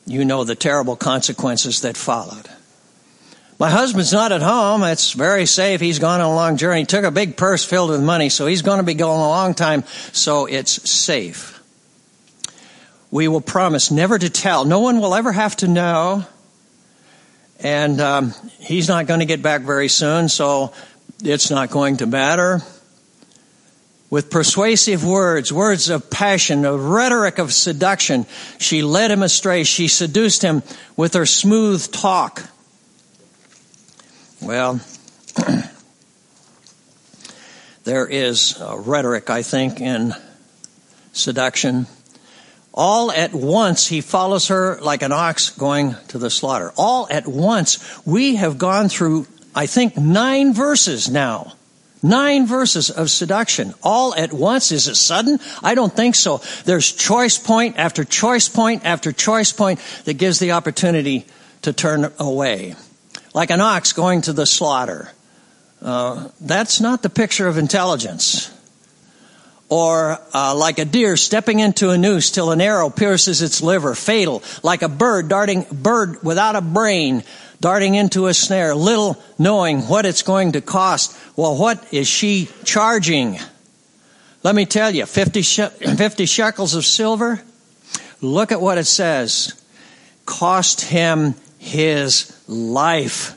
you 0.07 0.25
know 0.25 0.43
the 0.43 0.55
terrible 0.55 0.95
consequences 0.95 1.81
that 1.81 1.97
followed. 1.97 2.49
My 3.59 3.69
husband's 3.69 4.13
not 4.13 4.31
at 4.31 4.41
home. 4.41 4.83
It's 4.83 5.13
very 5.13 5.45
safe. 5.45 5.81
He's 5.81 5.99
gone 5.99 6.21
on 6.21 6.31
a 6.31 6.35
long 6.35 6.57
journey. 6.57 6.81
He 6.81 6.85
took 6.85 7.03
a 7.03 7.11
big 7.11 7.37
purse 7.37 7.65
filled 7.65 7.89
with 7.89 8.03
money, 8.03 8.29
so 8.29 8.45
he's 8.45 8.61
going 8.61 8.77
to 8.77 8.83
be 8.83 8.93
going 8.93 9.19
a 9.19 9.27
long 9.27 9.53
time, 9.53 9.83
so 10.13 10.45
it's 10.45 10.89
safe. 10.89 11.61
We 13.09 13.27
will 13.27 13.41
promise 13.41 13.89
never 13.89 14.17
to 14.17 14.29
tell. 14.29 14.65
No 14.65 14.79
one 14.79 14.99
will 14.99 15.15
ever 15.15 15.31
have 15.31 15.55
to 15.57 15.67
know. 15.67 16.25
And 17.59 17.99
um, 17.99 18.33
he's 18.59 18.87
not 18.87 19.07
going 19.07 19.21
to 19.21 19.25
get 19.25 19.41
back 19.41 19.61
very 19.61 19.87
soon, 19.87 20.29
so 20.29 20.73
it's 21.23 21.49
not 21.49 21.71
going 21.71 21.97
to 21.97 22.05
matter. 22.05 22.61
With 24.09 24.29
persuasive 24.29 25.03
words, 25.03 25.51
words 25.51 25.89
of 25.89 26.09
passion, 26.09 26.63
a 26.63 26.77
rhetoric 26.77 27.39
of 27.39 27.53
seduction, 27.53 28.25
she 28.57 28.81
led 28.81 29.11
him 29.11 29.21
astray. 29.21 29.65
She 29.65 29.89
seduced 29.89 30.41
him 30.41 30.63
with 30.95 31.13
her 31.13 31.25
smooth 31.25 31.91
talk. 31.91 32.43
Well, 34.41 34.79
there 37.83 38.07
is 38.07 38.57
rhetoric, 38.77 39.29
I 39.29 39.41
think, 39.41 39.81
in 39.81 40.13
seduction. 41.11 41.87
All 42.73 43.11
at 43.11 43.33
once, 43.33 43.87
he 43.87 44.01
follows 44.01 44.47
her 44.49 44.79
like 44.79 45.01
an 45.01 45.11
ox 45.11 45.49
going 45.49 45.95
to 46.09 46.17
the 46.17 46.29
slaughter. 46.29 46.71
All 46.77 47.07
at 47.09 47.27
once, 47.27 47.79
we 48.05 48.35
have 48.35 48.57
gone 48.57 48.87
through, 48.87 49.27
I 49.53 49.65
think, 49.65 49.97
nine 49.97 50.53
verses 50.53 51.09
now. 51.09 51.53
Nine 52.03 52.45
verses 52.45 52.89
of 52.89 53.09
seduction. 53.09 53.73
All 53.83 54.13
at 54.15 54.31
once. 54.31 54.71
Is 54.71 54.87
it 54.87 54.95
sudden? 54.95 55.39
I 55.63 55.75
don't 55.75 55.93
think 55.93 56.15
so. 56.15 56.41
There's 56.65 56.91
choice 56.91 57.37
point 57.37 57.77
after 57.77 58.03
choice 58.03 58.49
point 58.49 58.85
after 58.85 59.11
choice 59.11 59.51
point 59.51 59.79
that 60.05 60.15
gives 60.15 60.39
the 60.39 60.51
opportunity 60.51 61.25
to 61.63 61.73
turn 61.73 62.11
away 62.19 62.75
like 63.37 63.51
an 63.51 63.61
ox 63.61 63.93
going 63.93 64.21
to 64.21 64.33
the 64.33 64.47
slaughter. 64.47 65.11
Uh, 65.79 66.29
that's 66.41 66.81
not 66.81 67.03
the 67.03 67.09
picture 67.09 67.47
of 67.47 67.59
intelligence. 67.59 68.51
Or 69.69 70.17
uh, 70.33 70.55
like 70.55 70.79
a 70.79 70.85
deer 70.85 71.17
stepping 71.17 71.59
into 71.59 71.89
a 71.89 71.97
noose 71.97 72.31
till 72.31 72.51
an 72.51 72.61
arrow 72.61 72.89
pierces 72.89 73.41
its 73.41 73.61
liver, 73.61 73.95
fatal. 73.95 74.41
Like 74.63 74.81
a 74.81 74.87
bird 74.87 75.27
darting, 75.27 75.65
bird 75.71 76.23
without 76.23 76.55
a 76.55 76.61
brain 76.61 77.23
darting 77.59 77.95
into 77.95 78.27
a 78.27 78.33
snare, 78.33 78.75
little 78.75 79.21
knowing 79.37 79.81
what 79.81 80.05
it's 80.05 80.23
going 80.23 80.53
to 80.53 80.61
cost. 80.61 81.17
Well, 81.35 81.57
what 81.57 81.93
is 81.93 82.07
she 82.07 82.49
charging? 82.63 83.39
Let 84.43 84.55
me 84.55 84.65
tell 84.65 84.93
you, 84.93 85.05
50, 85.05 85.41
50 85.41 86.25
shekels 86.25 86.75
of 86.75 86.85
silver. 86.85 87.41
Look 88.21 88.51
at 88.51 88.61
what 88.61 88.77
it 88.77 88.85
says. 88.85 89.61
Cost 90.25 90.81
him 90.81 91.35
his 91.57 92.31
life. 92.47 93.35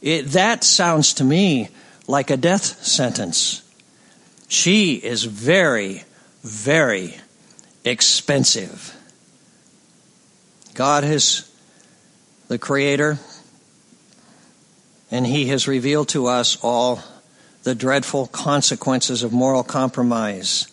It, 0.00 0.22
that 0.28 0.64
sounds 0.64 1.14
to 1.14 1.24
me 1.24 1.68
like 2.06 2.30
a 2.30 2.36
death 2.36 2.84
sentence. 2.84 3.61
She 4.52 4.96
is 4.96 5.24
very, 5.24 6.04
very 6.42 7.16
expensive. 7.86 8.94
God 10.74 11.04
is 11.04 11.50
the 12.48 12.58
Creator, 12.58 13.18
and 15.10 15.26
He 15.26 15.46
has 15.46 15.66
revealed 15.66 16.10
to 16.10 16.26
us 16.26 16.58
all 16.62 17.02
the 17.62 17.74
dreadful 17.74 18.26
consequences 18.26 19.22
of 19.22 19.32
moral 19.32 19.64
compromise. 19.64 20.66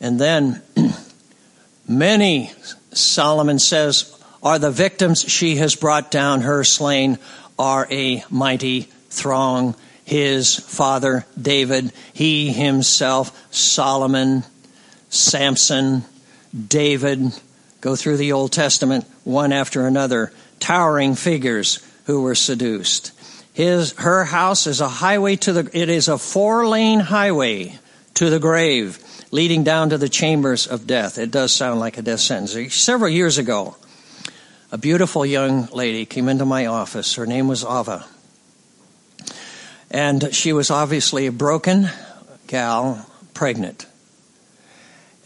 And 0.00 0.20
then, 0.20 0.62
many, 1.88 2.52
Solomon 2.92 3.58
says, 3.58 4.16
are 4.44 4.60
the 4.60 4.70
victims 4.70 5.28
she 5.28 5.56
has 5.56 5.74
brought 5.74 6.12
down, 6.12 6.42
her 6.42 6.62
slain, 6.62 7.18
are 7.58 7.88
a 7.90 8.22
mighty 8.30 8.82
throng. 9.08 9.74
His 10.10 10.56
father 10.56 11.24
David, 11.40 11.92
he 12.12 12.52
himself, 12.52 13.30
Solomon, 13.54 14.42
Samson, 15.08 16.02
David, 16.52 17.32
go 17.80 17.94
through 17.94 18.16
the 18.16 18.32
Old 18.32 18.50
Testament 18.50 19.04
one 19.22 19.52
after 19.52 19.86
another, 19.86 20.32
towering 20.58 21.14
figures 21.14 21.78
who 22.06 22.22
were 22.22 22.34
seduced. 22.34 23.12
His, 23.52 23.92
her 23.98 24.24
house 24.24 24.66
is 24.66 24.80
a 24.80 24.88
highway 24.88 25.36
to 25.36 25.52
the, 25.52 25.70
it 25.72 25.88
is 25.88 26.08
a 26.08 26.18
four 26.18 26.66
lane 26.66 26.98
highway 26.98 27.78
to 28.14 28.30
the 28.30 28.40
grave, 28.40 28.98
leading 29.30 29.62
down 29.62 29.90
to 29.90 29.98
the 29.98 30.08
chambers 30.08 30.66
of 30.66 30.88
death. 30.88 31.18
It 31.18 31.30
does 31.30 31.52
sound 31.52 31.78
like 31.78 31.98
a 31.98 32.02
death 32.02 32.18
sentence. 32.18 32.74
Several 32.74 33.08
years 33.08 33.38
ago, 33.38 33.76
a 34.72 34.76
beautiful 34.76 35.24
young 35.24 35.66
lady 35.66 36.04
came 36.04 36.28
into 36.28 36.44
my 36.44 36.66
office. 36.66 37.14
Her 37.14 37.26
name 37.26 37.46
was 37.46 37.62
Ava. 37.62 38.04
And 39.90 40.34
she 40.34 40.52
was 40.52 40.70
obviously 40.70 41.26
a 41.26 41.32
broken 41.32 41.88
gal, 42.46 43.06
pregnant. 43.34 43.86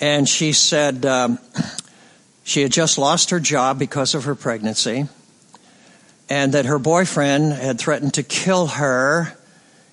And 0.00 0.28
she 0.28 0.52
said 0.52 1.04
um, 1.06 1.38
she 2.44 2.62
had 2.62 2.73
just 2.73 2.99
lost 2.99 3.30
her 3.30 3.40
job 3.40 3.78
because 3.78 4.14
of 4.14 4.25
her 4.25 4.35
pregnancy, 4.35 5.09
and 6.28 6.54
that 6.54 6.66
her 6.66 6.78
boyfriend 6.78 7.52
had 7.52 7.78
threatened 7.78 8.14
to 8.14 8.23
kill 8.23 8.66
her 8.66 9.37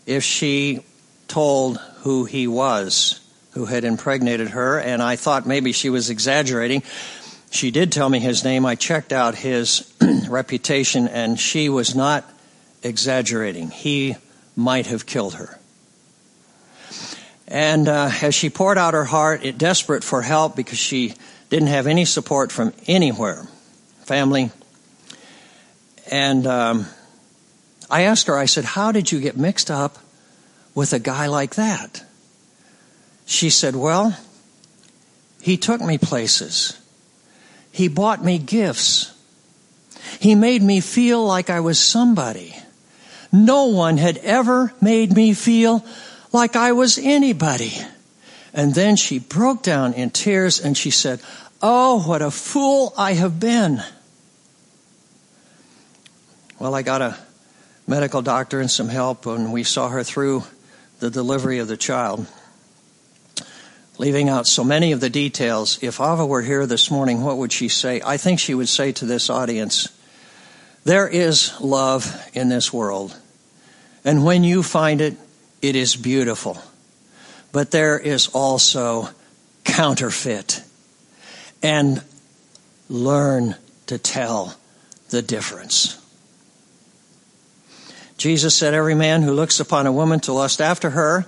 if 0.05 0.23
she 0.23 0.83
told 1.27 1.77
who 1.99 2.25
he 2.25 2.47
was 2.47 3.21
who 3.51 3.65
had 3.65 3.83
impregnated 3.83 4.49
her. 4.49 4.79
And 4.79 5.01
I 5.01 5.15
thought 5.15 5.45
maybe 5.45 5.71
she 5.71 5.89
was 5.89 6.09
exaggerating. 6.09 6.83
She 7.51 7.71
did 7.71 7.91
tell 7.91 8.09
me 8.09 8.19
his 8.19 8.43
name. 8.43 8.65
I 8.65 8.75
checked 8.75 9.13
out 9.13 9.35
his 9.35 9.93
reputation, 10.29 11.07
and 11.07 11.39
she 11.39 11.69
was 11.69 11.95
not 11.95 12.23
exaggerating. 12.81 13.69
He 13.69 14.15
might 14.55 14.87
have 14.87 15.05
killed 15.05 15.35
her. 15.35 15.59
And 17.47 17.89
uh, 17.89 18.09
as 18.21 18.33
she 18.33 18.49
poured 18.49 18.77
out 18.77 18.93
her 18.93 19.03
heart, 19.03 19.43
it, 19.43 19.57
desperate 19.57 20.03
for 20.03 20.21
help 20.21 20.55
because 20.55 20.77
she 20.77 21.15
didn't 21.49 21.67
have 21.67 21.85
any 21.85 22.05
support 22.05 22.49
from 22.51 22.73
anywhere, 22.87 23.45
family. 24.03 24.51
And 26.09 26.47
um, 26.47 26.85
I 27.89 28.03
asked 28.03 28.27
her, 28.27 28.37
I 28.37 28.45
said, 28.45 28.63
How 28.63 28.93
did 28.93 29.11
you 29.11 29.19
get 29.19 29.35
mixed 29.35 29.69
up 29.69 29.97
with 30.73 30.93
a 30.93 30.99
guy 30.99 31.27
like 31.27 31.55
that? 31.55 32.05
She 33.25 33.49
said, 33.49 33.75
Well, 33.75 34.17
he 35.41 35.57
took 35.57 35.81
me 35.81 35.97
places. 35.97 36.79
He 37.71 37.89
bought 37.89 38.23
me 38.23 38.37
gifts. 38.37 39.13
He 40.19 40.35
made 40.35 40.61
me 40.61 40.79
feel 40.79 41.25
like 41.25 41.49
I 41.49 41.59
was 41.59 41.79
somebody. 41.79 42.55
No 43.31 43.67
one 43.67 43.97
had 43.97 44.17
ever 44.17 44.73
made 44.81 45.15
me 45.15 45.33
feel 45.33 45.85
like 46.31 46.55
I 46.55 46.73
was 46.73 46.97
anybody. 46.97 47.73
And 48.53 48.75
then 48.75 48.95
she 48.95 49.19
broke 49.19 49.63
down 49.63 49.93
in 49.93 50.09
tears 50.09 50.59
and 50.59 50.77
she 50.77 50.91
said, 50.91 51.21
Oh, 51.61 52.03
what 52.07 52.21
a 52.21 52.31
fool 52.31 52.93
I 52.97 53.13
have 53.13 53.39
been. 53.39 53.81
Well, 56.59 56.75
I 56.75 56.81
got 56.81 57.01
a 57.01 57.17
medical 57.87 58.21
doctor 58.21 58.59
and 58.59 58.69
some 58.69 58.89
help, 58.89 59.25
and 59.25 59.51
we 59.51 59.63
saw 59.63 59.89
her 59.89 60.03
through 60.03 60.43
the 60.99 61.09
delivery 61.09 61.59
of 61.59 61.67
the 61.67 61.77
child 61.77 62.27
leaving 64.01 64.29
out 64.29 64.47
so 64.47 64.63
many 64.63 64.93
of 64.93 64.99
the 64.99 65.11
details. 65.11 65.77
If 65.83 66.01
Ava 66.01 66.25
were 66.25 66.41
here 66.41 66.65
this 66.65 66.89
morning, 66.89 67.21
what 67.21 67.37
would 67.37 67.53
she 67.53 67.67
say? 67.67 68.01
I 68.03 68.17
think 68.17 68.39
she 68.39 68.55
would 68.55 68.67
say 68.67 68.91
to 68.93 69.05
this 69.05 69.29
audience, 69.29 69.89
there 70.83 71.07
is 71.07 71.53
love 71.61 72.29
in 72.33 72.49
this 72.49 72.73
world. 72.73 73.15
And 74.03 74.25
when 74.25 74.43
you 74.43 74.63
find 74.63 75.01
it, 75.01 75.15
it 75.61 75.75
is 75.75 75.95
beautiful. 75.95 76.57
But 77.51 77.71
there 77.71 77.99
is 77.99 78.29
also 78.29 79.09
counterfeit. 79.63 80.63
And 81.61 82.01
learn 82.89 83.55
to 83.87 83.97
tell 83.97 84.55
the 85.09 85.21
difference. 85.21 85.97
Jesus 88.17 88.55
said, 88.55 88.73
Every 88.73 88.95
man 88.95 89.21
who 89.21 89.33
looks 89.33 89.59
upon 89.59 89.87
a 89.87 89.91
woman 89.91 90.19
to 90.21 90.33
lust 90.33 90.61
after 90.61 90.91
her 90.91 91.25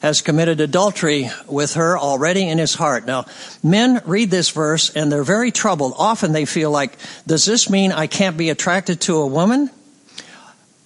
has 0.00 0.20
committed 0.20 0.60
adultery 0.60 1.30
with 1.46 1.74
her 1.74 1.96
already 1.96 2.46
in 2.46 2.58
his 2.58 2.74
heart. 2.74 3.06
Now, 3.06 3.24
men 3.62 4.02
read 4.04 4.30
this 4.30 4.50
verse 4.50 4.90
and 4.90 5.10
they're 5.10 5.24
very 5.24 5.50
troubled. 5.50 5.94
Often 5.96 6.32
they 6.32 6.44
feel 6.44 6.70
like, 6.70 6.98
does 7.26 7.44
this 7.44 7.70
mean 7.70 7.92
I 7.92 8.06
can't 8.06 8.36
be 8.36 8.50
attracted 8.50 9.00
to 9.02 9.18
a 9.18 9.26
woman? 9.26 9.70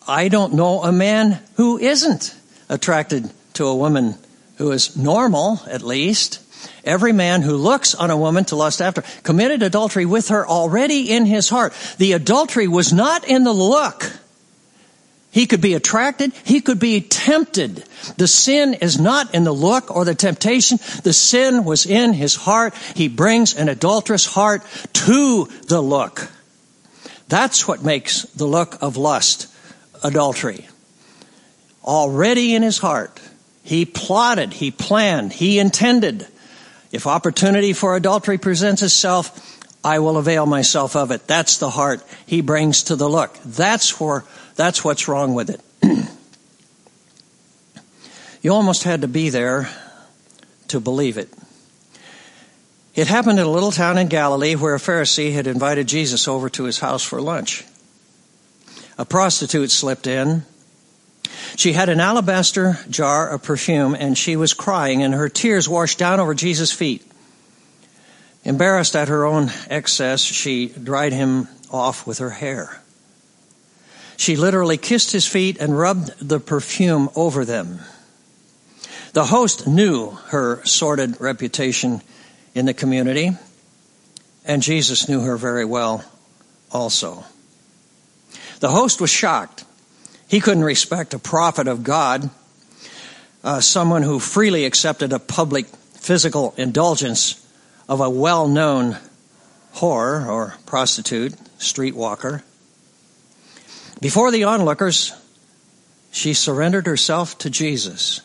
I 0.08 0.28
don't 0.28 0.54
know 0.54 0.82
a 0.82 0.90
man 0.90 1.38
who 1.56 1.76
isn't 1.76 2.34
attracted 2.70 3.30
to 3.54 3.66
a 3.66 3.76
woman 3.76 4.14
who 4.56 4.72
is 4.72 4.96
normal, 4.96 5.60
at 5.68 5.82
least. 5.82 6.40
Every 6.82 7.12
man 7.12 7.42
who 7.42 7.56
looks 7.56 7.94
on 7.94 8.10
a 8.10 8.16
woman 8.16 8.46
to 8.46 8.56
lust 8.56 8.80
after 8.80 9.02
committed 9.22 9.62
adultery 9.62 10.06
with 10.06 10.28
her 10.28 10.48
already 10.48 11.10
in 11.10 11.26
his 11.26 11.50
heart. 11.50 11.74
The 11.98 12.14
adultery 12.14 12.66
was 12.66 12.90
not 12.90 13.28
in 13.28 13.44
the 13.44 13.52
look. 13.52 14.10
He 15.30 15.46
could 15.46 15.60
be 15.60 15.74
attracted. 15.74 16.32
He 16.42 16.62
could 16.62 16.80
be 16.80 17.02
tempted. 17.02 17.84
The 18.16 18.26
sin 18.26 18.74
is 18.74 18.98
not 18.98 19.34
in 19.34 19.44
the 19.44 19.52
look 19.52 19.94
or 19.94 20.06
the 20.06 20.14
temptation. 20.14 20.78
The 21.02 21.12
sin 21.12 21.64
was 21.64 21.84
in 21.84 22.14
his 22.14 22.34
heart. 22.34 22.74
He 22.94 23.08
brings 23.08 23.54
an 23.54 23.68
adulterous 23.68 24.24
heart 24.24 24.62
to 24.94 25.44
the 25.66 25.82
look. 25.82 26.28
That's 27.28 27.68
what 27.68 27.84
makes 27.84 28.22
the 28.22 28.46
look 28.46 28.82
of 28.82 28.96
lust 28.96 29.48
adultery. 30.02 30.66
Already 31.84 32.54
in 32.54 32.62
his 32.62 32.78
heart, 32.78 33.20
he 33.62 33.84
plotted, 33.84 34.52
he 34.52 34.70
planned, 34.70 35.32
he 35.32 35.58
intended. 35.58 36.26
If 36.90 37.06
opportunity 37.06 37.72
for 37.72 37.96
adultery 37.96 38.38
presents 38.38 38.82
itself, 38.82 39.58
I 39.84 40.00
will 40.00 40.16
avail 40.16 40.46
myself 40.46 40.96
of 40.96 41.10
it. 41.10 41.26
That's 41.26 41.58
the 41.58 41.70
heart 41.70 42.02
he 42.26 42.40
brings 42.40 42.84
to 42.84 42.96
the 42.96 43.08
look. 43.08 43.38
That's 43.44 44.00
where, 44.00 44.24
that's 44.56 44.84
what's 44.84 45.08
wrong 45.08 45.34
with 45.34 45.50
it. 45.50 45.60
you 48.42 48.52
almost 48.52 48.84
had 48.84 49.02
to 49.02 49.08
be 49.08 49.30
there 49.30 49.68
to 50.68 50.80
believe 50.80 51.16
it. 51.16 51.28
It 52.94 53.06
happened 53.06 53.38
in 53.38 53.46
a 53.46 53.50
little 53.50 53.70
town 53.70 53.96
in 53.96 54.08
Galilee 54.08 54.56
where 54.56 54.74
a 54.74 54.78
Pharisee 54.78 55.32
had 55.32 55.46
invited 55.46 55.86
Jesus 55.86 56.26
over 56.26 56.50
to 56.50 56.64
his 56.64 56.80
house 56.80 57.04
for 57.04 57.20
lunch. 57.20 57.64
A 58.98 59.04
prostitute 59.04 59.70
slipped 59.70 60.08
in. 60.08 60.44
She 61.56 61.72
had 61.72 61.88
an 61.88 62.00
alabaster 62.00 62.78
jar 62.90 63.28
of 63.28 63.42
perfume 63.42 63.94
and 63.94 64.18
she 64.18 64.36
was 64.36 64.54
crying 64.54 65.02
and 65.02 65.14
her 65.14 65.28
tears 65.28 65.68
washed 65.68 65.98
down 65.98 66.20
over 66.20 66.34
Jesus' 66.34 66.72
feet. 66.72 67.04
Embarrassed 68.44 68.96
at 68.96 69.08
her 69.08 69.24
own 69.24 69.50
excess, 69.70 70.20
she 70.20 70.68
dried 70.68 71.12
him 71.12 71.48
off 71.70 72.06
with 72.06 72.18
her 72.18 72.30
hair. 72.30 72.80
She 74.16 74.36
literally 74.36 74.78
kissed 74.78 75.12
his 75.12 75.26
feet 75.26 75.58
and 75.58 75.78
rubbed 75.78 76.12
the 76.20 76.40
perfume 76.40 77.08
over 77.14 77.44
them. 77.44 77.78
The 79.12 79.26
host 79.26 79.66
knew 79.66 80.10
her 80.26 80.64
sordid 80.64 81.20
reputation 81.20 82.02
in 82.54 82.66
the 82.66 82.74
community, 82.74 83.30
and 84.44 84.62
Jesus 84.62 85.08
knew 85.08 85.20
her 85.20 85.36
very 85.36 85.64
well 85.64 86.04
also. 86.72 87.24
The 88.60 88.70
host 88.70 89.00
was 89.00 89.10
shocked. 89.10 89.64
He 90.28 90.40
couldn't 90.40 90.64
respect 90.64 91.14
a 91.14 91.18
prophet 91.18 91.68
of 91.68 91.84
God, 91.84 92.28
uh, 93.44 93.60
someone 93.60 94.02
who 94.02 94.18
freely 94.18 94.64
accepted 94.64 95.12
a 95.12 95.18
public 95.18 95.66
physical 95.66 96.54
indulgence 96.56 97.44
of 97.88 98.00
a 98.00 98.10
well 98.10 98.48
known 98.48 98.98
whore 99.74 100.26
or 100.26 100.54
prostitute, 100.66 101.32
streetwalker. 101.58 102.42
Before 104.00 104.30
the 104.30 104.44
onlookers, 104.44 105.12
she 106.10 106.34
surrendered 106.34 106.86
herself 106.86 107.38
to 107.38 107.50
Jesus 107.50 108.20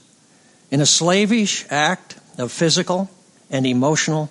in 0.72 0.82
a 0.82 0.86
slavish 0.86 1.66
act 1.70 2.18
of 2.38 2.52
physical 2.52 3.10
and 3.50 3.66
emotional 3.66 4.30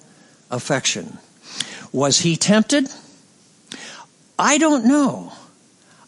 affection. 0.50 1.18
Was 1.92 2.20
he 2.20 2.36
tempted? 2.36 2.88
I 4.38 4.58
don't 4.58 4.86
know. 4.86 5.32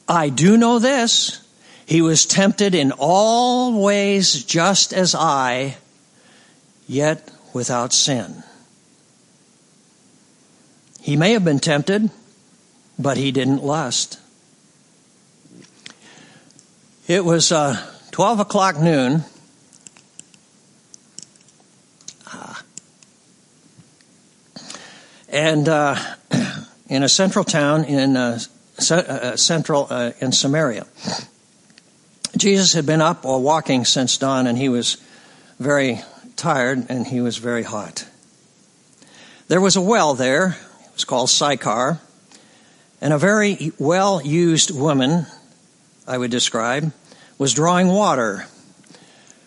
I 0.09 0.29
do 0.29 0.57
know 0.57 0.79
this. 0.79 1.41
He 1.87 2.01
was 2.01 2.27
tempted 2.27 2.75
in 2.75 2.93
all 2.93 3.83
ways 3.83 4.45
just 4.45 4.93
as 4.93 5.15
I, 5.15 5.77
yet 6.87 7.31
without 7.53 7.93
sin. 7.93 8.43
He 11.01 11.17
may 11.17 11.33
have 11.33 11.45
been 11.45 11.59
tempted, 11.59 12.11
but 12.99 13.17
he 13.17 13.33
didn't 13.33 13.63
lust. 13.63 14.19
It 17.07 17.25
was 17.25 17.53
uh, 17.53 17.87
12 18.13 18.41
o'clock 18.41 18.79
noon 18.79 19.25
and 25.35 25.69
uh, 25.69 25.97
in 26.89 27.03
a 27.03 27.09
central 27.09 27.45
town 27.45 27.85
in 27.85 28.17
uh, 28.17 28.39
central 28.79 29.87
uh, 29.91 30.13
in 30.21 30.33
Samaria. 30.33 30.87
Jesus 32.37 32.73
had 32.73 32.87
been 32.87 33.01
up 33.01 33.25
or 33.25 33.41
walking 33.41 33.85
since 33.85 34.19
dawn, 34.19 34.47
and 34.47 34.59
he 34.59 34.69
was 34.69 34.97
very 35.59 36.01
tired 36.37 36.87
and 36.89 37.07
he 37.07 37.21
was 37.21 37.39
very 37.39 37.63
hot. 37.63 38.07
There 39.49 39.61
was 39.61 39.77
a 39.77 39.81
well 39.81 40.15
there. 40.15 40.57
It 40.87 40.95
was 40.95 41.05
called 41.05 41.31
Sychar, 41.31 42.01
and 43.01 43.13
a 43.13 43.19
very 43.19 43.73
well 43.79 44.21
used 44.23 44.71
woman, 44.71 45.27
I 46.07 46.19
would 46.19 46.31
describe, 46.31 46.93
was 47.39 47.55
drawing 47.55 47.89
water 47.89 48.47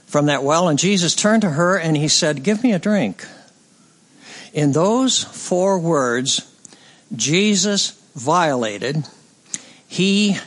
from 0.06 0.28
that 0.28 0.44
well, 0.44 0.70
and 0.70 0.80
Jesus 0.80 1.16
turned 1.16 1.42
to 1.42 1.50
her 1.50 1.78
and 1.78 1.98
he 1.98 2.08
said, 2.08 2.44
"Give 2.44 2.64
me 2.64 2.74
a 2.74 2.80
drink." 2.80 3.26
In 4.54 4.72
those 4.72 5.24
four 5.24 5.78
words, 5.78 6.42
Jesus 7.16 7.94
violated, 8.16 9.06
he 9.88 10.38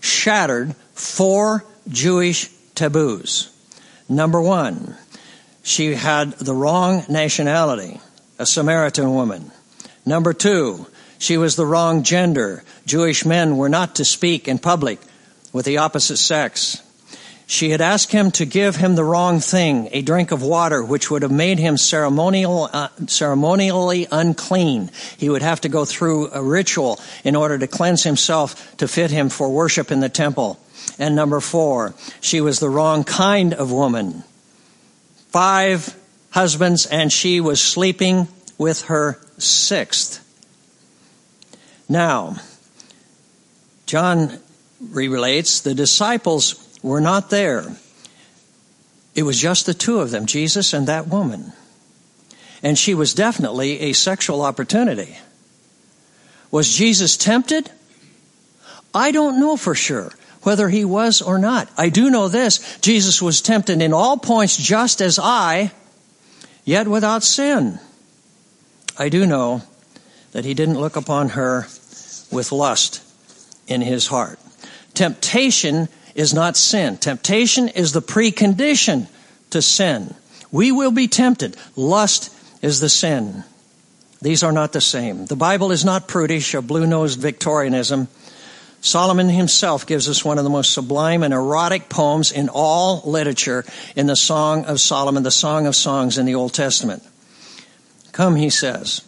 shattered 0.00 0.74
four 0.94 1.64
Jewish 1.88 2.50
taboos. 2.74 3.50
Number 4.08 4.40
one, 4.40 4.96
she 5.62 5.94
had 5.94 6.32
the 6.32 6.54
wrong 6.54 7.04
nationality, 7.08 8.00
a 8.38 8.46
Samaritan 8.46 9.14
woman. 9.14 9.50
Number 10.04 10.32
two, 10.32 10.86
she 11.18 11.38
was 11.38 11.56
the 11.56 11.66
wrong 11.66 12.02
gender. 12.02 12.62
Jewish 12.86 13.24
men 13.24 13.56
were 13.56 13.68
not 13.68 13.96
to 13.96 14.04
speak 14.04 14.46
in 14.46 14.58
public 14.58 15.00
with 15.52 15.64
the 15.64 15.78
opposite 15.78 16.18
sex. 16.18 16.82
She 17.46 17.70
had 17.70 17.82
asked 17.82 18.10
him 18.10 18.30
to 18.32 18.46
give 18.46 18.76
him 18.76 18.94
the 18.94 19.04
wrong 19.04 19.38
thing, 19.38 19.88
a 19.92 20.00
drink 20.00 20.32
of 20.32 20.42
water, 20.42 20.82
which 20.82 21.10
would 21.10 21.22
have 21.22 21.30
made 21.30 21.58
him 21.58 21.76
ceremonial, 21.76 22.70
uh, 22.72 22.88
ceremonially 23.06 24.08
unclean. 24.10 24.90
He 25.18 25.28
would 25.28 25.42
have 25.42 25.60
to 25.62 25.68
go 25.68 25.84
through 25.84 26.30
a 26.32 26.42
ritual 26.42 26.98
in 27.22 27.36
order 27.36 27.58
to 27.58 27.66
cleanse 27.66 28.02
himself 28.02 28.76
to 28.78 28.88
fit 28.88 29.10
him 29.10 29.28
for 29.28 29.50
worship 29.50 29.92
in 29.92 30.00
the 30.00 30.08
temple. 30.08 30.58
And 30.98 31.14
number 31.14 31.40
four, 31.40 31.94
she 32.20 32.40
was 32.40 32.60
the 32.60 32.70
wrong 32.70 33.04
kind 33.04 33.52
of 33.52 33.70
woman. 33.70 34.24
Five 35.28 35.94
husbands, 36.30 36.86
and 36.86 37.12
she 37.12 37.40
was 37.40 37.60
sleeping 37.60 38.26
with 38.56 38.82
her 38.82 39.20
sixth. 39.36 40.20
Now, 41.88 42.36
John 43.84 44.38
relates 44.80 45.60
the 45.60 45.74
disciples 45.74 46.63
were 46.84 47.00
not 47.00 47.30
there. 47.30 47.64
It 49.14 49.22
was 49.22 49.40
just 49.40 49.64
the 49.64 49.72
two 49.72 50.00
of 50.00 50.10
them, 50.10 50.26
Jesus 50.26 50.74
and 50.74 50.86
that 50.86 51.08
woman. 51.08 51.54
And 52.62 52.78
she 52.78 52.94
was 52.94 53.14
definitely 53.14 53.80
a 53.80 53.94
sexual 53.94 54.42
opportunity. 54.42 55.16
Was 56.50 56.76
Jesus 56.76 57.16
tempted? 57.16 57.70
I 58.92 59.12
don't 59.12 59.40
know 59.40 59.56
for 59.56 59.74
sure 59.74 60.12
whether 60.42 60.68
he 60.68 60.84
was 60.84 61.22
or 61.22 61.38
not. 61.38 61.70
I 61.78 61.88
do 61.88 62.10
know 62.10 62.28
this 62.28 62.78
Jesus 62.80 63.22
was 63.22 63.40
tempted 63.40 63.80
in 63.80 63.94
all 63.94 64.18
points 64.18 64.56
just 64.56 65.00
as 65.00 65.18
I, 65.18 65.72
yet 66.64 66.86
without 66.86 67.22
sin. 67.22 67.78
I 68.98 69.08
do 69.08 69.24
know 69.24 69.62
that 70.32 70.44
he 70.44 70.52
didn't 70.52 70.78
look 70.78 70.96
upon 70.96 71.30
her 71.30 71.62
with 72.30 72.52
lust 72.52 73.02
in 73.66 73.80
his 73.80 74.06
heart. 74.06 74.38
Temptation 74.92 75.88
is 76.14 76.32
not 76.32 76.56
sin. 76.56 76.96
Temptation 76.96 77.68
is 77.68 77.92
the 77.92 78.02
precondition 78.02 79.08
to 79.50 79.60
sin. 79.60 80.14
We 80.52 80.72
will 80.72 80.92
be 80.92 81.08
tempted. 81.08 81.56
Lust 81.76 82.34
is 82.62 82.80
the 82.80 82.88
sin. 82.88 83.44
These 84.22 84.42
are 84.42 84.52
not 84.52 84.72
the 84.72 84.80
same. 84.80 85.26
The 85.26 85.36
Bible 85.36 85.72
is 85.72 85.84
not 85.84 86.08
prudish 86.08 86.54
or 86.54 86.62
blue-nosed 86.62 87.20
Victorianism. 87.20 88.08
Solomon 88.80 89.28
himself 89.28 89.86
gives 89.86 90.08
us 90.08 90.24
one 90.24 90.38
of 90.38 90.44
the 90.44 90.50
most 90.50 90.72
sublime 90.72 91.22
and 91.22 91.34
erotic 91.34 91.88
poems 91.88 92.32
in 92.32 92.48
all 92.48 93.02
literature 93.04 93.64
in 93.96 94.06
the 94.06 94.16
Song 94.16 94.66
of 94.66 94.80
Solomon, 94.80 95.22
the 95.22 95.30
Song 95.30 95.66
of 95.66 95.74
Songs 95.74 96.18
in 96.18 96.26
the 96.26 96.34
Old 96.34 96.54
Testament. 96.54 97.02
Come, 98.12 98.36
he 98.36 98.50
says, 98.50 99.02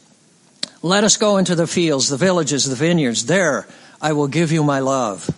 let 0.83 1.05
us 1.05 1.17
go 1.17 1.37
into 1.37 1.55
the 1.55 1.67
fields, 1.67 2.09
the 2.09 2.17
villages, 2.17 2.65
the 2.65 2.75
vineyards. 2.75 3.27
There 3.27 3.67
I 4.01 4.13
will 4.13 4.29
give 4.29 4.51
you 4.51 4.63
my 4.63 4.81
love 4.81 5.31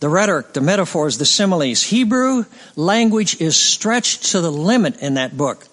the 0.00 0.08
rhetoric, 0.08 0.52
the 0.52 0.60
metaphors, 0.60 1.18
the 1.18 1.26
similes. 1.26 1.82
Hebrew 1.82 2.44
language 2.74 3.40
is 3.40 3.56
stretched 3.56 4.32
to 4.32 4.40
the 4.40 4.52
limit 4.52 5.00
in 5.00 5.14
that 5.14 5.36
book 5.36 5.66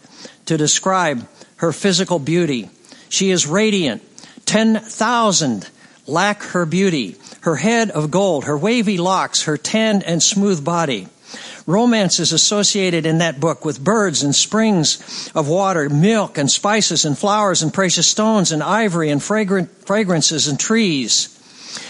to 0.46 0.58
describe 0.58 1.28
her 1.58 1.72
physical 1.72 2.20
beauty. 2.20 2.70
She 3.10 3.32
is 3.32 3.48
radiant. 3.48 4.02
10,000 4.46 5.70
lack 6.08 6.44
her 6.44 6.66
beauty. 6.66 7.16
Her 7.42 7.56
head 7.56 7.92
of 7.92 8.12
gold, 8.12 8.46
her 8.46 8.58
wavy 8.58 8.98
locks, 8.98 9.44
her 9.44 9.58
tanned 9.58 10.04
and 10.04 10.22
smooth 10.22 10.64
body. 10.64 11.08
Romance 11.66 12.20
is 12.20 12.34
associated 12.34 13.06
in 13.06 13.20
that 13.20 13.40
book 13.40 13.64
with 13.64 13.84
birds 13.84 14.22
and 14.22 14.36
springs 14.36 15.32
of 15.34 15.48
water, 15.48 15.90
milk 15.90 16.38
and 16.38 16.52
spices 16.52 17.06
and 17.06 17.18
flowers 17.18 17.64
and 17.64 17.74
precious 17.74 18.08
stones 18.08 18.52
and 18.52 18.62
ivory 18.62 19.10
and 19.10 19.24
fragrant 19.24 19.70
fragrances 19.86 20.48
and 20.48 20.60
trees. 20.60 21.33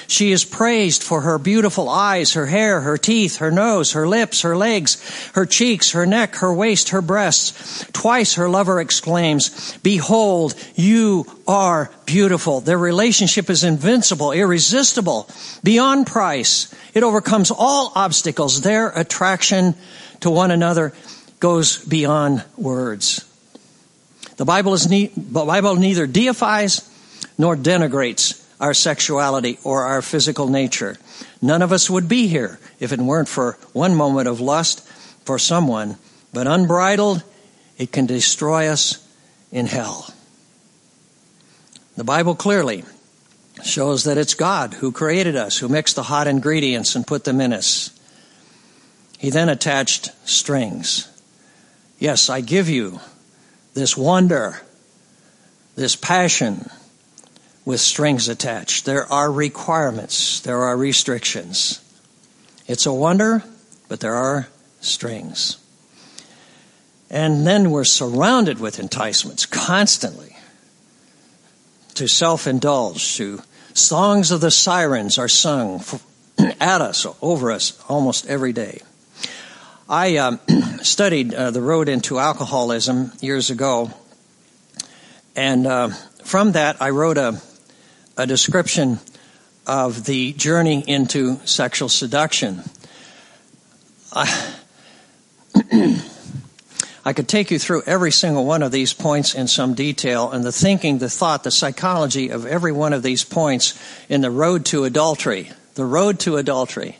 She 0.08 0.32
is 0.32 0.46
praised 0.46 1.04
for 1.04 1.22
her 1.22 1.38
beautiful 1.38 1.90
eyes, 1.90 2.34
her 2.34 2.46
hair, 2.46 2.82
her 2.82 2.98
teeth, 2.98 3.38
her 3.38 3.52
nose, 3.52 3.94
her 3.94 4.08
lips, 4.08 4.42
her 4.42 4.56
legs, 4.56 5.02
her 5.34 5.46
cheeks, 5.46 5.92
her 5.92 6.06
neck, 6.06 6.36
her 6.36 6.54
waist, 6.54 6.90
her 6.90 7.02
breasts. 7.02 7.86
Twice 7.94 8.36
her 8.36 8.50
lover 8.50 8.80
exclaims, 8.80 9.78
Behold, 9.80 10.56
you 10.76 11.26
are 11.48 11.92
beautiful. 12.06 12.62
Their 12.62 12.78
relationship 12.78 13.50
is 13.50 13.64
invincible, 13.64 14.32
irresistible, 14.32 15.28
beyond 15.64 16.08
price. 16.08 16.74
It 16.94 17.04
overcomes 17.04 17.52
all 17.52 17.92
obstacles. 17.96 18.62
Their 18.62 18.90
attraction 18.90 19.76
to 20.20 20.30
one 20.30 20.52
another 20.52 20.94
goes 21.40 21.84
beyond 21.84 22.44
words. 22.58 23.26
The 24.38 24.46
Bible, 24.46 24.74
is 24.74 24.90
ne- 24.90 25.12
the 25.16 25.46
Bible 25.46 25.76
neither 25.76 26.08
deifies 26.08 26.90
nor 27.38 27.56
denigrates 27.56 28.43
our 28.64 28.74
sexuality 28.74 29.60
or 29.66 29.84
our 29.84 30.02
physical 30.02 30.48
nature. 30.48 30.96
None 31.42 31.62
of 31.62 31.74
us 31.74 31.90
would 31.90 32.08
be 32.08 32.28
here 32.28 32.62
if 32.80 32.94
it 32.94 33.00
weren't 33.02 33.28
for 33.28 33.58
one 33.74 33.94
moment 33.94 34.30
of 34.30 34.40
lust 34.40 34.88
for 35.26 35.38
someone, 35.38 35.98
but 36.32 36.48
unbridled, 36.48 37.24
it 37.78 37.92
can 37.92 38.06
destroy 38.06 38.70
us 38.70 39.06
in 39.52 39.66
hell. 39.66 40.14
The 41.98 42.06
Bible 42.06 42.36
clearly 42.36 42.86
shows 43.66 44.06
that 44.06 44.18
it's 44.18 44.34
God 44.34 44.76
who 44.76 44.94
created 44.94 45.36
us, 45.36 45.58
who 45.58 45.68
mixed 45.68 45.98
the 45.98 46.04
hot 46.04 46.28
ingredients 46.28 46.96
and 46.96 47.06
put 47.06 47.26
them 47.26 47.42
in 47.42 47.52
us. 47.52 47.90
He 49.20 49.30
then 49.30 49.50
attached 49.50 50.10
strings. 50.26 51.10
Yes, 52.00 52.30
I 52.30 52.40
give 52.40 52.70
you 52.70 53.02
this 53.74 53.98
wonder, 53.98 54.62
this 55.76 55.98
passion, 55.98 56.70
with 57.66 57.80
strings 57.80 58.28
attached. 58.28 58.86
There 58.86 59.12
are 59.12 59.32
requirements, 59.32 60.42
there 60.42 60.64
are 60.64 60.76
restrictions. 60.76 61.80
It's 62.68 62.86
a 62.86 62.94
wonder, 62.94 63.44
but 63.88 64.00
there 64.00 64.16
are 64.16 64.48
strings. 64.82 65.58
And 67.10 67.46
then 67.46 67.72
we're 67.72 67.84
surrounded 67.84 68.60
with 68.60 68.80
enticements 68.80 69.46
constantly 69.46 70.36
to 71.96 72.08
self 72.08 72.48
indulge, 72.48 73.18
to 73.18 73.42
songs 73.74 74.32
of 74.32 74.42
the 74.42 74.52
sirens 74.52 75.18
are 75.18 75.30
sung 75.30 75.84
at 76.60 76.82
us, 76.82 77.06
over 77.22 77.52
us, 77.52 77.80
almost 77.88 78.26
every 78.28 78.52
day. 78.52 78.82
I 79.88 80.18
um, 80.18 80.40
studied 80.82 81.34
uh, 81.34 81.52
the 81.52 81.62
road 81.62 81.90
into 81.90 82.18
alcoholism 82.18 83.12
years 83.22 83.50
ago, 83.50 83.92
and 85.36 85.68
uh, 85.68 85.90
from 86.24 86.54
that 86.54 86.82
I 86.82 86.90
wrote 86.90 87.18
a 87.18 87.40
a 88.18 88.28
description 88.28 89.00
of 89.66 90.06
the 90.06 90.34
journey 90.34 90.84
into 90.86 91.40
sexual 91.46 91.90
seduction. 91.90 92.62
I, 94.12 94.56
I 97.06 97.14
could 97.14 97.28
take 97.28 97.52
you 97.52 97.60
through 97.60 97.84
every 97.86 98.12
single 98.12 98.46
one 98.46 98.62
of 98.64 98.72
these 98.72 98.94
points 98.94 99.34
in 99.36 99.48
some 99.48 99.74
detail, 99.74 100.32
and 100.32 100.44
the 100.44 100.52
thinking, 100.52 101.00
the 101.00 101.10
thought, 101.10 101.44
the 101.44 101.52
psychology 101.52 102.30
of 102.30 102.46
every 102.46 102.72
one 102.72 102.94
of 102.94 103.04
these 103.04 103.24
points 103.24 103.78
in 104.10 104.22
the 104.22 104.32
road 104.32 104.66
to 104.66 104.84
adultery. 104.84 105.52
The 105.76 105.86
road 105.86 106.20
to 106.22 106.38
adultery. 106.38 106.98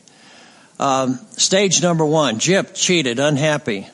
Um, 0.80 1.20
stage 1.32 1.82
number 1.82 2.06
one, 2.06 2.40
Jip 2.40 2.74
cheated, 2.74 3.20
unhappy. 3.20 3.88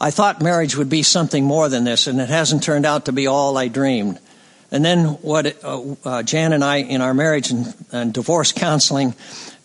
I 0.00 0.10
thought 0.10 0.42
marriage 0.42 0.76
would 0.76 0.90
be 0.90 1.02
something 1.02 1.44
more 1.44 1.68
than 1.68 1.84
this, 1.84 2.06
and 2.06 2.20
it 2.20 2.28
hasn't 2.28 2.62
turned 2.62 2.84
out 2.84 3.06
to 3.06 3.12
be 3.12 3.26
all 3.26 3.56
I 3.56 3.68
dreamed. 3.68 4.18
And 4.76 4.84
then 4.84 5.06
what 5.22 5.64
uh, 5.64 5.94
uh, 6.04 6.22
Jan 6.22 6.52
and 6.52 6.62
I 6.62 6.82
in 6.82 7.00
our 7.00 7.14
marriage 7.14 7.50
and, 7.50 7.74
and 7.92 8.12
divorce 8.12 8.52
counseling 8.52 9.14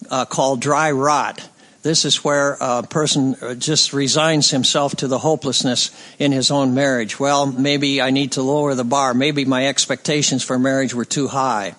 uh, 0.10 0.24
call 0.24 0.56
dry 0.56 0.92
rot. 0.92 1.46
This 1.82 2.06
is 2.06 2.24
where 2.24 2.56
a 2.62 2.84
person 2.84 3.36
uh, 3.42 3.56
just 3.56 3.92
resigns 3.92 4.52
himself 4.52 4.96
to 4.96 5.10
the 5.10 5.20
hopelessness 5.20 5.92
in 6.18 6.32
his 6.32 6.50
own 6.50 6.74
marriage. 6.76 7.20
Well, 7.20 7.46
maybe 7.46 8.02
I 8.02 8.12
need 8.12 8.32
to 8.34 8.42
lower 8.42 8.74
the 8.74 8.86
bar. 8.86 9.14
Maybe 9.14 9.44
my 9.44 9.68
expectations 9.68 10.46
for 10.46 10.58
marriage 10.58 10.94
were 10.94 11.04
too 11.04 11.28
high. 11.28 11.76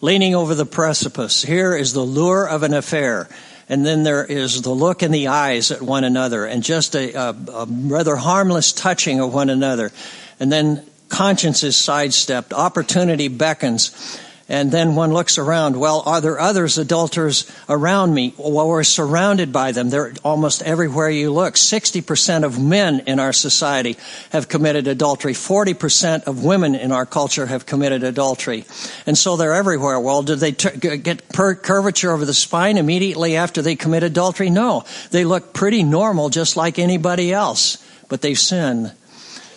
Leaning 0.00 0.34
over 0.34 0.54
the 0.54 0.64
precipice. 0.64 1.42
Here 1.42 1.76
is 1.76 1.92
the 1.92 2.00
lure 2.00 2.48
of 2.48 2.62
an 2.62 2.72
affair. 2.72 3.28
And 3.68 3.84
then 3.84 4.04
there 4.04 4.24
is 4.24 4.62
the 4.62 4.70
look 4.70 5.02
in 5.02 5.10
the 5.12 5.28
eyes 5.28 5.70
at 5.70 5.82
one 5.82 6.04
another 6.04 6.46
and 6.46 6.62
just 6.62 6.94
a, 6.94 7.12
a, 7.12 7.36
a 7.52 7.66
rather 7.68 8.16
harmless 8.16 8.72
touching 8.72 9.20
of 9.20 9.34
one 9.34 9.50
another. 9.50 9.92
And 10.40 10.50
then 10.50 10.86
conscience 11.10 11.62
is 11.62 11.76
sidestepped, 11.76 12.54
opportunity 12.54 13.28
beckons, 13.28 14.18
and 14.50 14.72
then 14.72 14.96
one 14.96 15.12
looks 15.12 15.38
around. 15.38 15.78
Well, 15.78 16.02
are 16.04 16.20
there 16.20 16.40
others 16.40 16.76
adulterers 16.76 17.48
around 17.68 18.12
me? 18.12 18.34
Well, 18.36 18.68
we're 18.68 18.82
surrounded 18.82 19.52
by 19.52 19.70
them. 19.70 19.90
They're 19.90 20.12
almost 20.24 20.62
everywhere 20.62 21.08
you 21.08 21.30
look. 21.30 21.54
60% 21.54 22.42
of 22.42 22.60
men 22.60 23.04
in 23.06 23.20
our 23.20 23.32
society 23.32 23.96
have 24.30 24.48
committed 24.48 24.88
adultery. 24.88 25.34
40% 25.34 26.24
of 26.24 26.42
women 26.42 26.74
in 26.74 26.90
our 26.90 27.06
culture 27.06 27.46
have 27.46 27.64
committed 27.64 28.02
adultery. 28.02 28.64
And 29.06 29.16
so 29.16 29.36
they're 29.36 29.54
everywhere. 29.54 30.00
Well, 30.00 30.24
do 30.24 30.34
they 30.34 30.50
t- 30.50 30.96
get 30.96 31.28
per- 31.28 31.54
curvature 31.54 32.10
over 32.10 32.24
the 32.24 32.34
spine 32.34 32.76
immediately 32.76 33.36
after 33.36 33.62
they 33.62 33.76
commit 33.76 34.02
adultery? 34.02 34.50
No. 34.50 34.84
They 35.12 35.24
look 35.24 35.52
pretty 35.52 35.84
normal 35.84 36.28
just 36.28 36.56
like 36.56 36.80
anybody 36.80 37.32
else, 37.32 37.78
but 38.08 38.20
they've 38.20 38.38
sinned. 38.38 38.90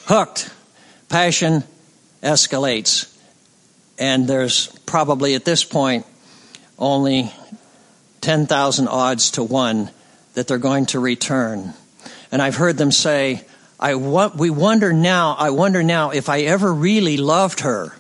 Hooked 0.06 0.52
passion 1.14 1.64
escalates. 2.24 3.16
And 4.00 4.28
there's 4.28 4.66
probably 4.88 5.36
at 5.36 5.46
this 5.46 5.64
point 5.64 6.08
only 6.80 7.32
10,000 8.22 8.88
odds 8.88 9.30
to 9.32 9.44
one 9.44 9.92
that 10.34 10.48
they're 10.48 10.58
going 10.58 10.88
to 10.88 11.00
return. 11.00 11.76
And 12.32 12.42
I've 12.42 12.56
heard 12.56 12.78
them 12.78 12.92
say, 12.92 13.46
I 13.80 13.94
we 13.94 14.50
wonder 14.50 14.92
now, 14.92 15.36
I 15.38 15.52
wonder 15.52 15.84
now 15.84 16.10
if 16.10 16.30
I 16.30 16.42
ever 16.42 16.74
really 16.74 17.18
loved 17.18 17.60
her. 17.60 17.94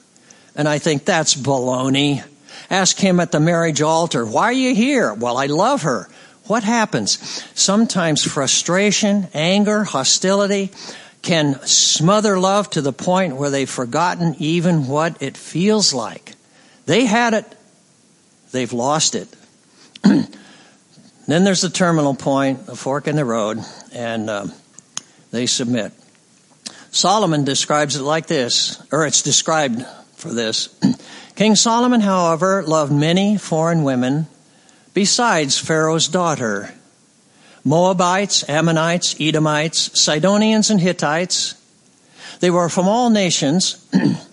And 0.55 0.67
I 0.67 0.79
think 0.79 1.05
that's 1.05 1.35
baloney. 1.35 2.23
Ask 2.71 2.97
him 2.97 3.19
at 3.19 3.31
the 3.31 3.39
marriage 3.39 3.83
altar, 3.83 4.25
why 4.25 4.45
are 4.45 4.53
you 4.53 4.73
here? 4.73 5.13
Well, 5.13 5.37
I 5.37 5.45
love 5.45 5.83
her. 5.83 6.09
What 6.47 6.63
happens? 6.63 7.19
Sometimes 7.53 8.23
frustration, 8.23 9.27
anger, 9.35 9.83
hostility, 9.83 10.71
can 11.23 11.59
smother 11.65 12.37
love 12.37 12.69
to 12.71 12.81
the 12.81 12.93
point 12.93 13.37
where 13.37 13.49
they've 13.49 13.69
forgotten 13.69 14.35
even 14.39 14.87
what 14.87 15.21
it 15.21 15.37
feels 15.37 15.93
like. 15.93 16.35
They 16.85 17.05
had 17.05 17.33
it, 17.33 17.57
they've 18.51 18.71
lost 18.71 19.15
it. 19.15 19.33
then 20.03 20.27
there's 21.27 21.61
the 21.61 21.69
terminal 21.69 22.13
point, 22.13 22.65
the 22.65 22.75
fork 22.75 23.07
in 23.07 23.15
the 23.15 23.25
road, 23.25 23.59
and 23.93 24.29
uh, 24.29 24.47
they 25.31 25.45
submit. 25.45 25.93
Solomon 26.91 27.45
describes 27.45 27.95
it 27.95 28.03
like 28.03 28.27
this, 28.27 28.83
or 28.91 29.07
it's 29.07 29.21
described 29.21 29.83
for 30.15 30.31
this. 30.31 30.77
King 31.35 31.55
Solomon, 31.55 32.01
however, 32.01 32.63
loved 32.63 32.91
many 32.91 33.37
foreign 33.37 33.83
women 33.83 34.27
besides 34.93 35.57
Pharaoh's 35.57 36.09
daughter 36.09 36.73
Moabites, 37.63 38.47
Ammonites, 38.49 39.15
Edomites, 39.19 39.99
Sidonians, 39.99 40.69
and 40.69 40.79
Hittites. 40.79 41.55
They 42.39 42.51
were 42.51 42.69
from 42.69 42.87
all 42.87 43.09
nations. 43.09 43.85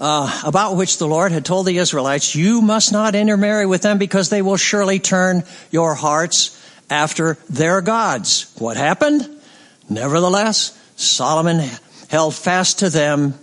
Uh, 0.00 0.42
about 0.44 0.76
which 0.76 0.98
the 0.98 1.08
Lord 1.08 1.32
had 1.32 1.44
told 1.44 1.66
the 1.66 1.78
Israelites, 1.78 2.36
you 2.36 2.62
must 2.62 2.92
not 2.92 3.16
intermarry 3.16 3.66
with 3.66 3.82
them 3.82 3.98
because 3.98 4.28
they 4.28 4.42
will 4.42 4.56
surely 4.56 5.00
turn 5.00 5.42
your 5.72 5.96
hearts 5.96 6.56
after 6.88 7.36
their 7.50 7.80
gods. 7.80 8.54
What 8.58 8.76
happened? 8.76 9.28
Nevertheless, 9.90 10.78
Solomon 10.94 11.68
held 12.08 12.36
fast 12.36 12.78
to 12.78 12.90
them 12.90 13.34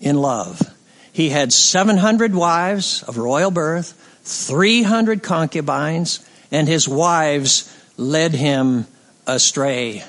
in 0.00 0.16
love. 0.16 0.62
He 1.12 1.30
had 1.30 1.52
700 1.52 2.34
wives 2.34 3.02
of 3.02 3.18
royal 3.18 3.50
birth, 3.50 3.92
300 4.22 5.24
concubines, 5.24 6.20
and 6.50 6.68
his 6.68 6.88
wives 6.88 7.72
led 7.96 8.32
him 8.32 8.86
astray. 9.26 10.04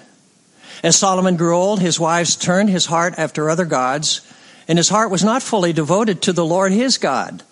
As 0.83 0.95
Solomon 0.95 1.37
grew 1.37 1.55
old, 1.55 1.79
his 1.79 1.99
wives 1.99 2.35
turned 2.35 2.69
his 2.69 2.85
heart 2.85 3.15
after 3.17 3.49
other 3.49 3.65
gods, 3.65 4.21
and 4.67 4.77
his 4.77 4.89
heart 4.89 5.09
was 5.09 5.23
not 5.23 5.41
fully 5.41 5.73
devoted 5.73 6.21
to 6.23 6.33
the 6.33 6.45
Lord 6.45 6.71
his 6.71 6.97
God, 6.97 7.43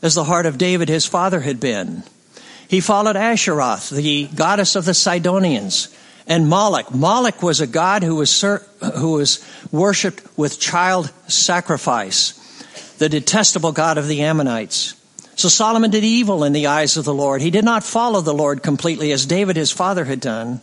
as 0.00 0.14
the 0.14 0.24
heart 0.24 0.46
of 0.46 0.58
David 0.58 0.88
his 0.88 1.06
father 1.06 1.40
had 1.40 1.60
been. 1.60 2.02
He 2.68 2.80
followed 2.80 3.16
Asheroth, 3.16 3.90
the 3.90 4.28
goddess 4.28 4.76
of 4.76 4.86
the 4.86 4.94
Sidonians, 4.94 5.94
and 6.26 6.48
Moloch. 6.48 6.94
Moloch 6.94 7.42
was 7.42 7.60
a 7.60 7.66
god 7.66 8.02
who 8.02 8.14
was, 8.14 8.40
who 8.40 9.12
was 9.12 9.44
worshipped 9.70 10.22
with 10.38 10.58
child 10.58 11.12
sacrifice, 11.28 12.32
the 12.98 13.08
detestable 13.08 13.72
god 13.72 13.98
of 13.98 14.08
the 14.08 14.22
Ammonites. 14.22 14.94
So 15.34 15.48
Solomon 15.48 15.90
did 15.90 16.04
evil 16.04 16.44
in 16.44 16.52
the 16.52 16.66
eyes 16.66 16.96
of 16.96 17.04
the 17.04 17.14
Lord. 17.14 17.40
He 17.40 17.50
did 17.50 17.64
not 17.64 17.84
follow 17.84 18.20
the 18.20 18.34
Lord 18.34 18.62
completely 18.62 19.12
as 19.12 19.26
David 19.26 19.56
his 19.56 19.70
father 19.70 20.04
had 20.04 20.20
done. 20.20 20.60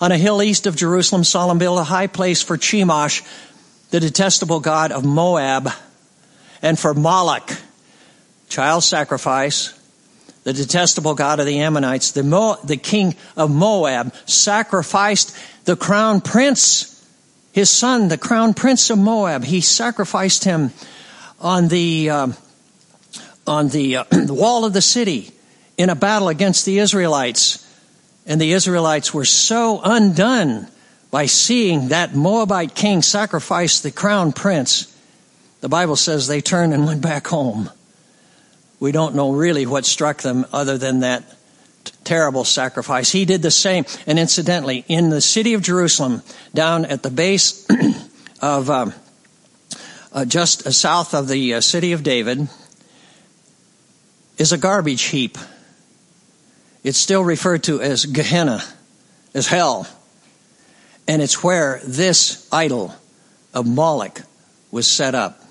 On 0.00 0.12
a 0.12 0.18
hill 0.18 0.42
east 0.42 0.66
of 0.66 0.76
Jerusalem, 0.76 1.24
Solomon 1.24 1.58
built 1.58 1.78
a 1.78 1.84
high 1.84 2.06
place 2.06 2.40
for 2.40 2.56
Chemosh, 2.56 3.22
the 3.90 4.00
detestable 4.00 4.60
god 4.60 4.92
of 4.92 5.04
Moab, 5.04 5.70
and 6.62 6.78
for 6.78 6.94
Moloch, 6.94 7.50
child 8.48 8.84
sacrifice, 8.84 9.74
the 10.44 10.52
detestable 10.52 11.14
God 11.14 11.40
of 11.40 11.46
the 11.46 11.60
Ammonites, 11.60 12.12
the, 12.12 12.22
Mo- 12.22 12.58
the 12.64 12.76
king 12.76 13.16
of 13.36 13.50
Moab, 13.50 14.14
sacrificed 14.24 15.36
the 15.64 15.76
crown 15.76 16.20
prince, 16.20 17.06
his 17.52 17.68
son, 17.68 18.08
the 18.08 18.18
crown 18.18 18.54
prince 18.54 18.88
of 18.90 18.98
Moab. 18.98 19.44
He 19.44 19.60
sacrificed 19.60 20.44
him 20.44 20.72
on 21.40 21.68
the, 21.68 22.10
uh, 22.10 22.28
on 23.48 23.68
the, 23.68 23.96
uh, 23.96 24.04
the 24.10 24.34
wall 24.34 24.64
of 24.64 24.72
the 24.72 24.82
city 24.82 25.32
in 25.76 25.90
a 25.90 25.94
battle 25.94 26.28
against 26.28 26.64
the 26.64 26.78
Israelites. 26.78 27.64
And 28.26 28.40
the 28.40 28.52
Israelites 28.52 29.14
were 29.14 29.24
so 29.24 29.80
undone 29.82 30.68
by 31.10 31.26
seeing 31.26 31.88
that 31.88 32.14
Moabite 32.14 32.74
king 32.74 33.02
sacrifice 33.02 33.80
the 33.80 33.90
crown 33.90 34.32
prince. 34.32 34.94
The 35.60 35.68
Bible 35.68 35.96
says 35.96 36.26
they 36.26 36.42
turned 36.42 36.74
and 36.74 36.84
went 36.84 37.00
back 37.00 37.26
home. 37.26 37.70
We 38.78 38.92
don't 38.92 39.14
know 39.14 39.32
really 39.32 39.66
what 39.66 39.86
struck 39.86 40.22
them 40.22 40.46
other 40.52 40.78
than 40.78 41.00
that 41.00 41.24
terrible 42.04 42.44
sacrifice. 42.44 43.10
He 43.10 43.24
did 43.24 43.42
the 43.42 43.50
same. 43.50 43.84
And 44.06 44.18
incidentally, 44.18 44.84
in 44.88 45.10
the 45.10 45.20
city 45.20 45.54
of 45.54 45.62
Jerusalem, 45.62 46.22
down 46.54 46.84
at 46.84 47.02
the 47.02 47.10
base 47.10 47.66
of 48.42 48.70
um, 48.70 48.94
uh, 50.12 50.24
just 50.24 50.70
south 50.72 51.14
of 51.14 51.28
the 51.28 51.54
uh, 51.54 51.60
city 51.60 51.92
of 51.92 52.02
David, 52.02 52.48
is 54.38 54.52
a 54.52 54.58
garbage 54.58 55.02
heap. 55.02 55.36
It's 56.84 56.98
still 56.98 57.22
referred 57.22 57.64
to 57.64 57.82
as 57.82 58.06
Gehenna, 58.06 58.62
as 59.34 59.48
hell. 59.48 59.86
And 61.06 61.20
it's 61.20 61.42
where 61.42 61.80
this 61.84 62.48
idol 62.52 62.94
of 63.52 63.66
Moloch 63.66 64.22
was 64.70 64.86
set 64.86 65.14
up. 65.14 65.42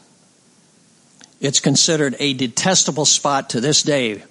It's 1.40 1.60
considered 1.60 2.16
a 2.20 2.34
detestable 2.34 3.06
spot 3.06 3.52
to 3.52 3.62
this 3.62 3.84
day 3.84 4.24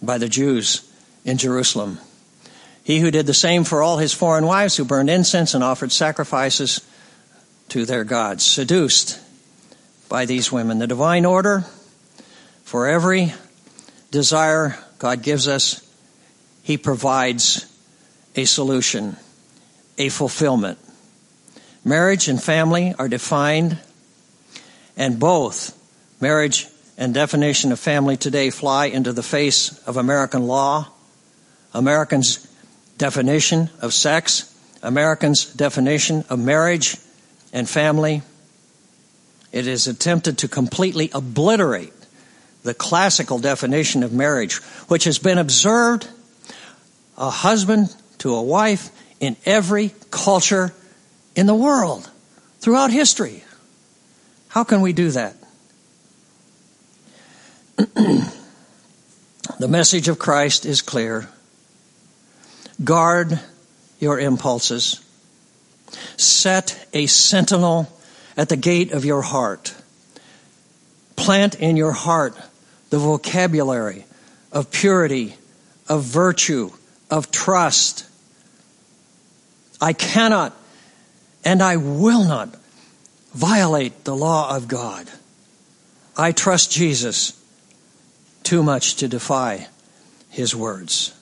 by 0.00 0.18
the 0.18 0.28
Jews 0.28 0.88
in 1.24 1.38
Jerusalem. 1.38 1.98
He 2.84 3.00
who 3.00 3.10
did 3.10 3.26
the 3.26 3.34
same 3.34 3.64
for 3.64 3.82
all 3.82 3.98
his 3.98 4.12
foreign 4.12 4.44
wives 4.44 4.76
who 4.76 4.84
burned 4.84 5.10
incense 5.10 5.54
and 5.54 5.64
offered 5.64 5.92
sacrifices 5.92 6.80
to 7.68 7.86
their 7.86 8.04
gods, 8.04 8.44
seduced 8.44 9.20
by 10.08 10.26
these 10.26 10.52
women. 10.52 10.78
The 10.78 10.86
divine 10.86 11.24
order 11.24 11.64
for 12.64 12.88
every 12.88 13.34
desire 14.12 14.78
God 15.00 15.22
gives 15.22 15.48
us, 15.48 15.82
He 16.62 16.78
provides 16.78 17.66
a 18.36 18.44
solution, 18.44 19.16
a 19.98 20.08
fulfillment. 20.08 20.78
Marriage 21.84 22.28
and 22.28 22.40
family 22.40 22.94
are 22.96 23.08
defined, 23.08 23.78
and 24.96 25.18
both 25.18 25.76
Marriage 26.22 26.68
and 26.96 27.12
definition 27.12 27.72
of 27.72 27.80
family 27.80 28.16
today 28.16 28.48
fly 28.50 28.86
into 28.86 29.12
the 29.12 29.24
face 29.24 29.76
of 29.88 29.96
American 29.96 30.46
law, 30.46 30.86
Americans' 31.74 32.46
definition 32.96 33.68
of 33.80 33.92
sex, 33.92 34.54
Americans' 34.84 35.46
definition 35.46 36.24
of 36.30 36.38
marriage 36.38 36.96
and 37.52 37.68
family. 37.68 38.22
It 39.50 39.66
is 39.66 39.88
attempted 39.88 40.38
to 40.38 40.48
completely 40.48 41.10
obliterate 41.12 41.92
the 42.62 42.74
classical 42.74 43.38
definition 43.38 44.02
of 44.02 44.12
marriage, 44.12 44.56
which 44.88 45.04
has 45.04 45.18
been 45.18 45.38
observed 45.38 46.08
a 47.18 47.30
husband 47.30 47.94
to 48.18 48.34
a 48.34 48.42
wife 48.42 48.90
in 49.20 49.36
every 49.44 49.92
culture 50.10 50.72
in 51.34 51.46
the 51.46 51.54
world 51.54 52.10
throughout 52.60 52.90
history. 52.90 53.44
How 54.48 54.64
can 54.64 54.80
we 54.80 54.92
do 54.92 55.10
that? 55.10 55.34
the 57.76 59.68
message 59.68 60.08
of 60.08 60.18
Christ 60.18 60.66
is 60.66 60.82
clear. 60.82 61.28
Guard 62.82 63.40
your 63.98 64.18
impulses. 64.18 65.00
Set 66.16 66.88
a 66.92 67.06
sentinel 67.06 67.88
at 68.36 68.48
the 68.48 68.56
gate 68.56 68.92
of 68.92 69.04
your 69.04 69.22
heart. 69.22 69.74
Plant 71.16 71.54
in 71.56 71.76
your 71.76 71.92
heart 71.92 72.36
the 72.92 72.98
vocabulary 72.98 74.04
of 74.52 74.70
purity, 74.70 75.34
of 75.88 76.02
virtue, 76.02 76.70
of 77.10 77.30
trust. 77.30 78.04
I 79.80 79.94
cannot 79.94 80.54
and 81.42 81.62
I 81.62 81.78
will 81.78 82.22
not 82.22 82.54
violate 83.32 84.04
the 84.04 84.14
law 84.14 84.54
of 84.54 84.68
God. 84.68 85.08
I 86.18 86.32
trust 86.32 86.70
Jesus 86.70 87.32
too 88.42 88.62
much 88.62 88.96
to 88.96 89.08
defy 89.08 89.68
his 90.28 90.54
words. 90.54 91.14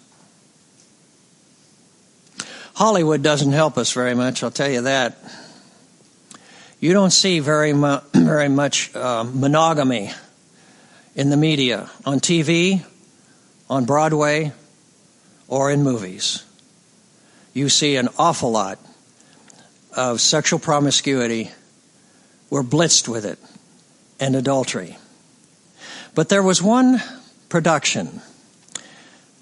Hollywood 2.75 3.23
doesn't 3.23 3.53
help 3.53 3.79
us 3.79 3.93
very 3.93 4.17
much, 4.17 4.43
I'll 4.43 4.51
tell 4.51 4.69
you 4.71 4.83
that. 4.83 5.19
You 6.81 6.95
don't 6.95 7.13
see 7.13 7.39
very, 7.39 7.73
mu- 7.73 8.01
very 8.13 8.49
much 8.49 8.93
uh, 8.97 9.23
monogamy 9.23 10.11
in 11.21 11.29
the 11.29 11.37
media, 11.37 11.91
on 12.07 12.19
TV, 12.19 12.83
on 13.69 13.85
Broadway, 13.85 14.53
or 15.49 15.71
in 15.71 15.83
movies. 15.83 16.47
You 17.53 17.69
see 17.69 17.97
an 17.97 18.09
awful 18.17 18.51
lot 18.51 18.79
of 19.95 20.23
sexual 20.23 20.59
promiscuity. 20.59 21.51
We're 22.49 22.63
blitzed 22.63 23.07
with 23.07 23.27
it, 23.27 23.39
and 24.19 24.35
adultery. 24.35 24.97
But 26.15 26.31
there 26.31 26.43
was 26.43 26.63
one 26.63 27.03
production 27.51 28.23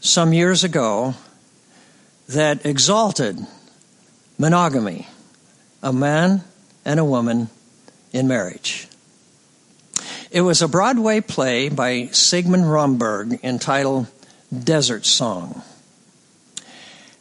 some 0.00 0.32
years 0.32 0.64
ago 0.64 1.14
that 2.28 2.66
exalted 2.66 3.38
monogamy, 4.36 5.06
a 5.80 5.92
man 5.92 6.42
and 6.84 6.98
a 6.98 7.04
woman 7.04 7.50
in 8.12 8.26
marriage. 8.26 8.87
It 10.30 10.42
was 10.42 10.60
a 10.60 10.68
Broadway 10.68 11.22
play 11.22 11.70
by 11.70 12.08
Sigmund 12.08 12.70
Romberg 12.70 13.40
entitled 13.42 14.08
Desert 14.52 15.06
Song. 15.06 15.62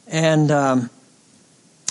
And 0.07 0.51
um, 0.51 0.89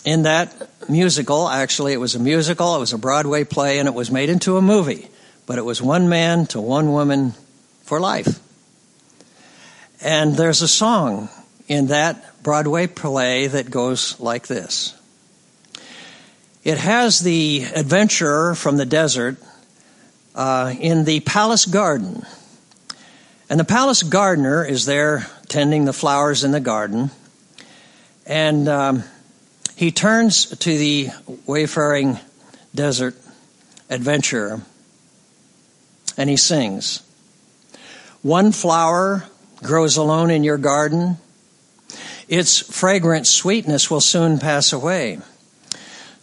in 0.04 0.24
that 0.24 0.68
musical, 0.90 1.48
actually, 1.48 1.94
it 1.94 1.96
was 1.96 2.14
a 2.16 2.18
musical, 2.18 2.76
it 2.76 2.80
was 2.80 2.92
a 2.92 2.98
Broadway 2.98 3.44
play, 3.44 3.78
and 3.78 3.88
it 3.88 3.94
was 3.94 4.10
made 4.10 4.28
into 4.28 4.58
a 4.58 4.62
movie. 4.62 5.08
But 5.46 5.56
it 5.56 5.64
was 5.64 5.80
one 5.80 6.10
man 6.10 6.46
to 6.48 6.60
one 6.60 6.92
woman 6.92 7.32
for 7.84 7.98
life. 7.98 8.38
And 10.02 10.36
there's 10.36 10.60
a 10.60 10.68
song 10.68 11.30
in 11.66 11.86
that 11.86 12.42
Broadway 12.42 12.88
play 12.88 13.46
that 13.46 13.70
goes 13.70 14.20
like 14.20 14.48
this. 14.48 14.94
It 16.62 16.76
has 16.76 17.20
the 17.20 17.64
adventurer 17.74 18.54
from 18.54 18.76
the 18.76 18.84
desert 18.84 19.38
uh, 20.36 20.74
in 20.78 21.04
the 21.04 21.20
palace 21.20 21.64
garden. 21.66 22.24
And 23.48 23.58
the 23.58 23.64
palace 23.64 24.02
gardener 24.02 24.64
is 24.64 24.84
there 24.84 25.26
tending 25.48 25.84
the 25.84 25.92
flowers 25.92 26.44
in 26.44 26.52
the 26.52 26.60
garden. 26.60 27.10
And 28.26 28.68
um, 28.68 29.04
he 29.76 29.90
turns 29.90 30.46
to 30.46 30.78
the 30.78 31.08
wayfaring 31.46 32.18
desert 32.74 33.16
adventurer 33.88 34.60
and 36.16 36.30
he 36.30 36.36
sings. 36.36 37.02
One 38.22 38.52
flower 38.52 39.24
grows 39.62 39.96
alone 39.96 40.30
in 40.30 40.44
your 40.44 40.58
garden. 40.58 41.18
Its 42.28 42.58
fragrant 42.58 43.26
sweetness 43.26 43.90
will 43.90 44.00
soon 44.00 44.38
pass 44.38 44.72
away. 44.72 45.18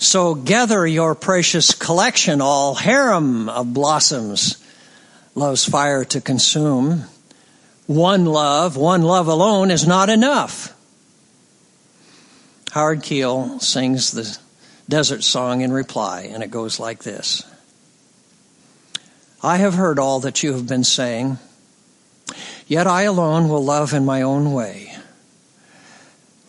So 0.04 0.36
gather 0.36 0.86
your 0.86 1.16
precious 1.16 1.74
collection, 1.74 2.42
all 2.42 2.76
harem 2.76 3.48
of 3.48 3.74
blossoms 3.74 4.62
loves 5.34 5.64
fire 5.64 6.04
to 6.04 6.20
consume. 6.20 7.06
One 7.88 8.26
love, 8.26 8.76
one 8.76 9.04
love 9.04 9.28
alone 9.28 9.72
is 9.72 9.88
not 9.88 10.10
enough. 10.10 10.76
Howard 12.74 13.02
Keel 13.02 13.62
sings 13.62 14.12
the 14.12 14.38
desert 14.90 15.24
song 15.24 15.62
in 15.62 15.72
reply, 15.72 16.30
and 16.30 16.44
it 16.44 16.52
goes 16.52 16.82
like 16.82 17.04
this. 17.04 17.44
I 19.42 19.56
have 19.56 19.76
heard 19.76 20.00
all 20.00 20.20
that 20.20 20.44
you 20.44 20.52
have 20.52 20.68
been 20.68 20.84
saying. 20.84 21.38
Yet 22.68 22.88
I 22.88 23.04
alone 23.04 23.48
will 23.48 23.64
love 23.64 23.94
in 23.94 24.04
my 24.04 24.22
own 24.22 24.52
way. 24.52 24.93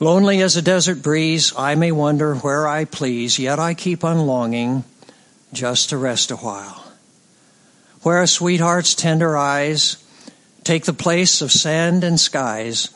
Lonely 0.01 0.43
as 0.43 0.57
a 0.57 0.63
desert 0.63 1.03
breeze, 1.03 1.53
I 1.57 1.75
may 1.75 1.93
wander 1.93 2.35
where 2.35 2.67
I 2.67 2.85
please, 2.85 3.39
yet 3.39 3.59
I 3.59 3.75
keep 3.75 4.05
on 4.05 4.27
longing 4.27 4.85
just 5.53 5.91
to 5.91 5.97
rest 5.97 6.31
a 6.31 6.37
while. 6.37 6.85
Where 8.03 8.23
a 8.23 8.27
sweetheart's 8.27 8.95
tender 8.95 9.37
eyes 9.37 9.97
take 10.65 10.85
the 10.85 10.93
place 10.93 11.41
of 11.41 11.53
sand 11.53 12.05
and 12.05 12.19
skies, 12.19 12.91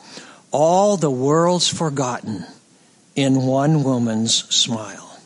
all 0.51 0.97
the 0.97 1.11
world's 1.11 1.67
forgotten 1.67 2.45
in 3.15 3.43
one 3.43 3.83
woman's 3.83 4.33
smile. 4.53 5.19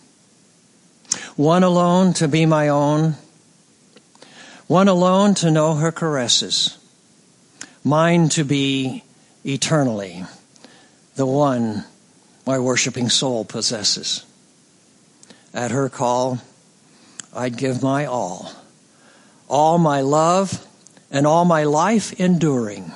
One 1.36 1.64
alone 1.64 2.14
to 2.14 2.28
be 2.28 2.46
my 2.46 2.70
own, 2.70 3.16
one 4.68 4.88
alone 4.88 5.34
to 5.36 5.52
know 5.52 5.76
her 5.76 5.92
caresses 5.92 6.78
mine 7.84 8.30
to 8.30 8.44
be 8.44 9.04
eternally, 9.46 10.24
the 11.16 11.26
one 11.26 11.84
my 12.46 12.60
worshiping 12.60 13.10
soul 13.10 13.46
possesses. 13.46 14.26
At 15.54 15.72
her 15.72 15.90
call, 15.90 16.40
I'd 17.36 17.58
give 17.58 17.82
my 17.82 18.06
all, 18.06 18.52
all 19.48 19.78
my 19.78 20.02
love 20.02 20.66
and 21.12 21.28
all 21.28 21.46
my 21.46 21.64
life 21.64 22.20
enduring. 22.20 22.92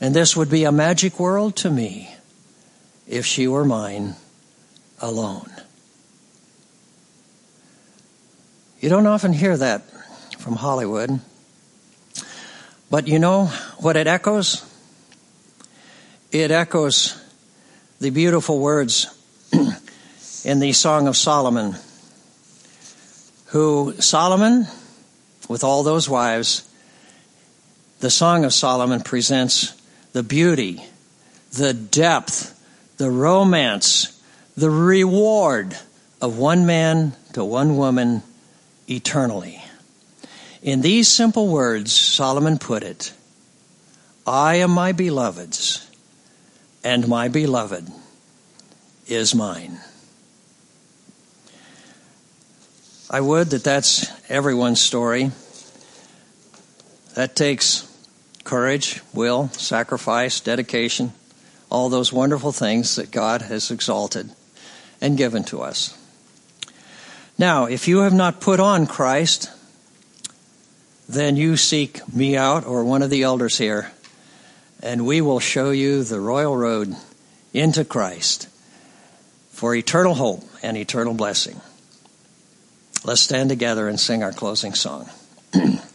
And 0.00 0.14
this 0.14 0.36
would 0.36 0.48
be 0.48 0.64
a 0.64 0.72
magic 0.72 1.18
world 1.18 1.56
to 1.56 1.70
me 1.70 2.14
if 3.06 3.26
she 3.26 3.48
were 3.48 3.64
mine 3.64 4.14
alone. 5.00 5.50
You 8.80 8.88
don't 8.88 9.06
often 9.06 9.32
hear 9.32 9.56
that 9.56 9.82
from 10.38 10.54
Hollywood. 10.54 11.20
But 12.90 13.08
you 13.08 13.18
know 13.18 13.46
what 13.78 13.96
it 13.96 14.06
echoes? 14.06 14.64
It 16.30 16.50
echoes 16.50 17.18
the 18.00 18.10
beautiful 18.10 18.58
words 18.58 19.06
in 20.44 20.60
the 20.60 20.72
Song 20.72 21.08
of 21.08 21.16
Solomon, 21.16 21.74
who 23.46 23.94
Solomon, 23.98 24.66
with 25.48 25.64
all 25.64 25.82
those 25.82 26.06
wives, 26.06 26.68
the 28.00 28.10
Song 28.10 28.44
of 28.44 28.52
Solomon 28.52 29.00
presents 29.00 29.72
the 30.12 30.22
beauty, 30.22 30.84
the 31.52 31.72
depth, 31.72 32.54
the 32.98 33.10
romance, 33.10 34.22
the 34.54 34.70
reward 34.70 35.74
of 36.20 36.36
one 36.36 36.66
man 36.66 37.14
to 37.32 37.42
one 37.42 37.78
woman 37.78 38.22
eternally. 38.86 39.62
In 40.62 40.82
these 40.82 41.08
simple 41.08 41.48
words, 41.48 41.90
Solomon 41.90 42.58
put 42.58 42.82
it 42.82 43.14
I 44.26 44.56
am 44.56 44.72
my 44.72 44.92
beloved's, 44.92 45.87
and 46.82 47.08
my 47.08 47.28
beloved 47.28 47.88
is 49.06 49.34
mine. 49.34 49.78
I 53.10 53.20
would 53.20 53.50
that 53.50 53.64
that's 53.64 54.06
everyone's 54.30 54.80
story. 54.80 55.30
That 57.14 57.34
takes 57.34 57.88
courage, 58.44 59.00
will, 59.14 59.48
sacrifice, 59.48 60.40
dedication, 60.40 61.12
all 61.70 61.88
those 61.88 62.12
wonderful 62.12 62.52
things 62.52 62.96
that 62.96 63.10
God 63.10 63.42
has 63.42 63.70
exalted 63.70 64.30
and 65.00 65.16
given 65.16 65.44
to 65.44 65.62
us. 65.62 65.96
Now, 67.38 67.66
if 67.66 67.88
you 67.88 67.98
have 68.00 68.14
not 68.14 68.40
put 68.40 68.60
on 68.60 68.86
Christ, 68.86 69.50
then 71.08 71.36
you 71.36 71.56
seek 71.56 72.06
me 72.12 72.36
out 72.36 72.66
or 72.66 72.84
one 72.84 73.02
of 73.02 73.10
the 73.10 73.22
elders 73.22 73.56
here, 73.58 73.90
and 74.82 75.06
we 75.06 75.20
will 75.20 75.40
show 75.40 75.70
you 75.70 76.02
the 76.04 76.20
royal 76.20 76.56
road 76.56 76.94
into 77.52 77.84
Christ 77.84 78.48
for 79.50 79.74
eternal 79.74 80.14
hope 80.14 80.44
and 80.62 80.76
eternal 80.76 81.14
blessing. 81.14 81.60
Let's 83.04 83.20
stand 83.20 83.48
together 83.48 83.88
and 83.88 83.98
sing 83.98 84.22
our 84.22 84.32
closing 84.32 84.74
song. 84.74 85.08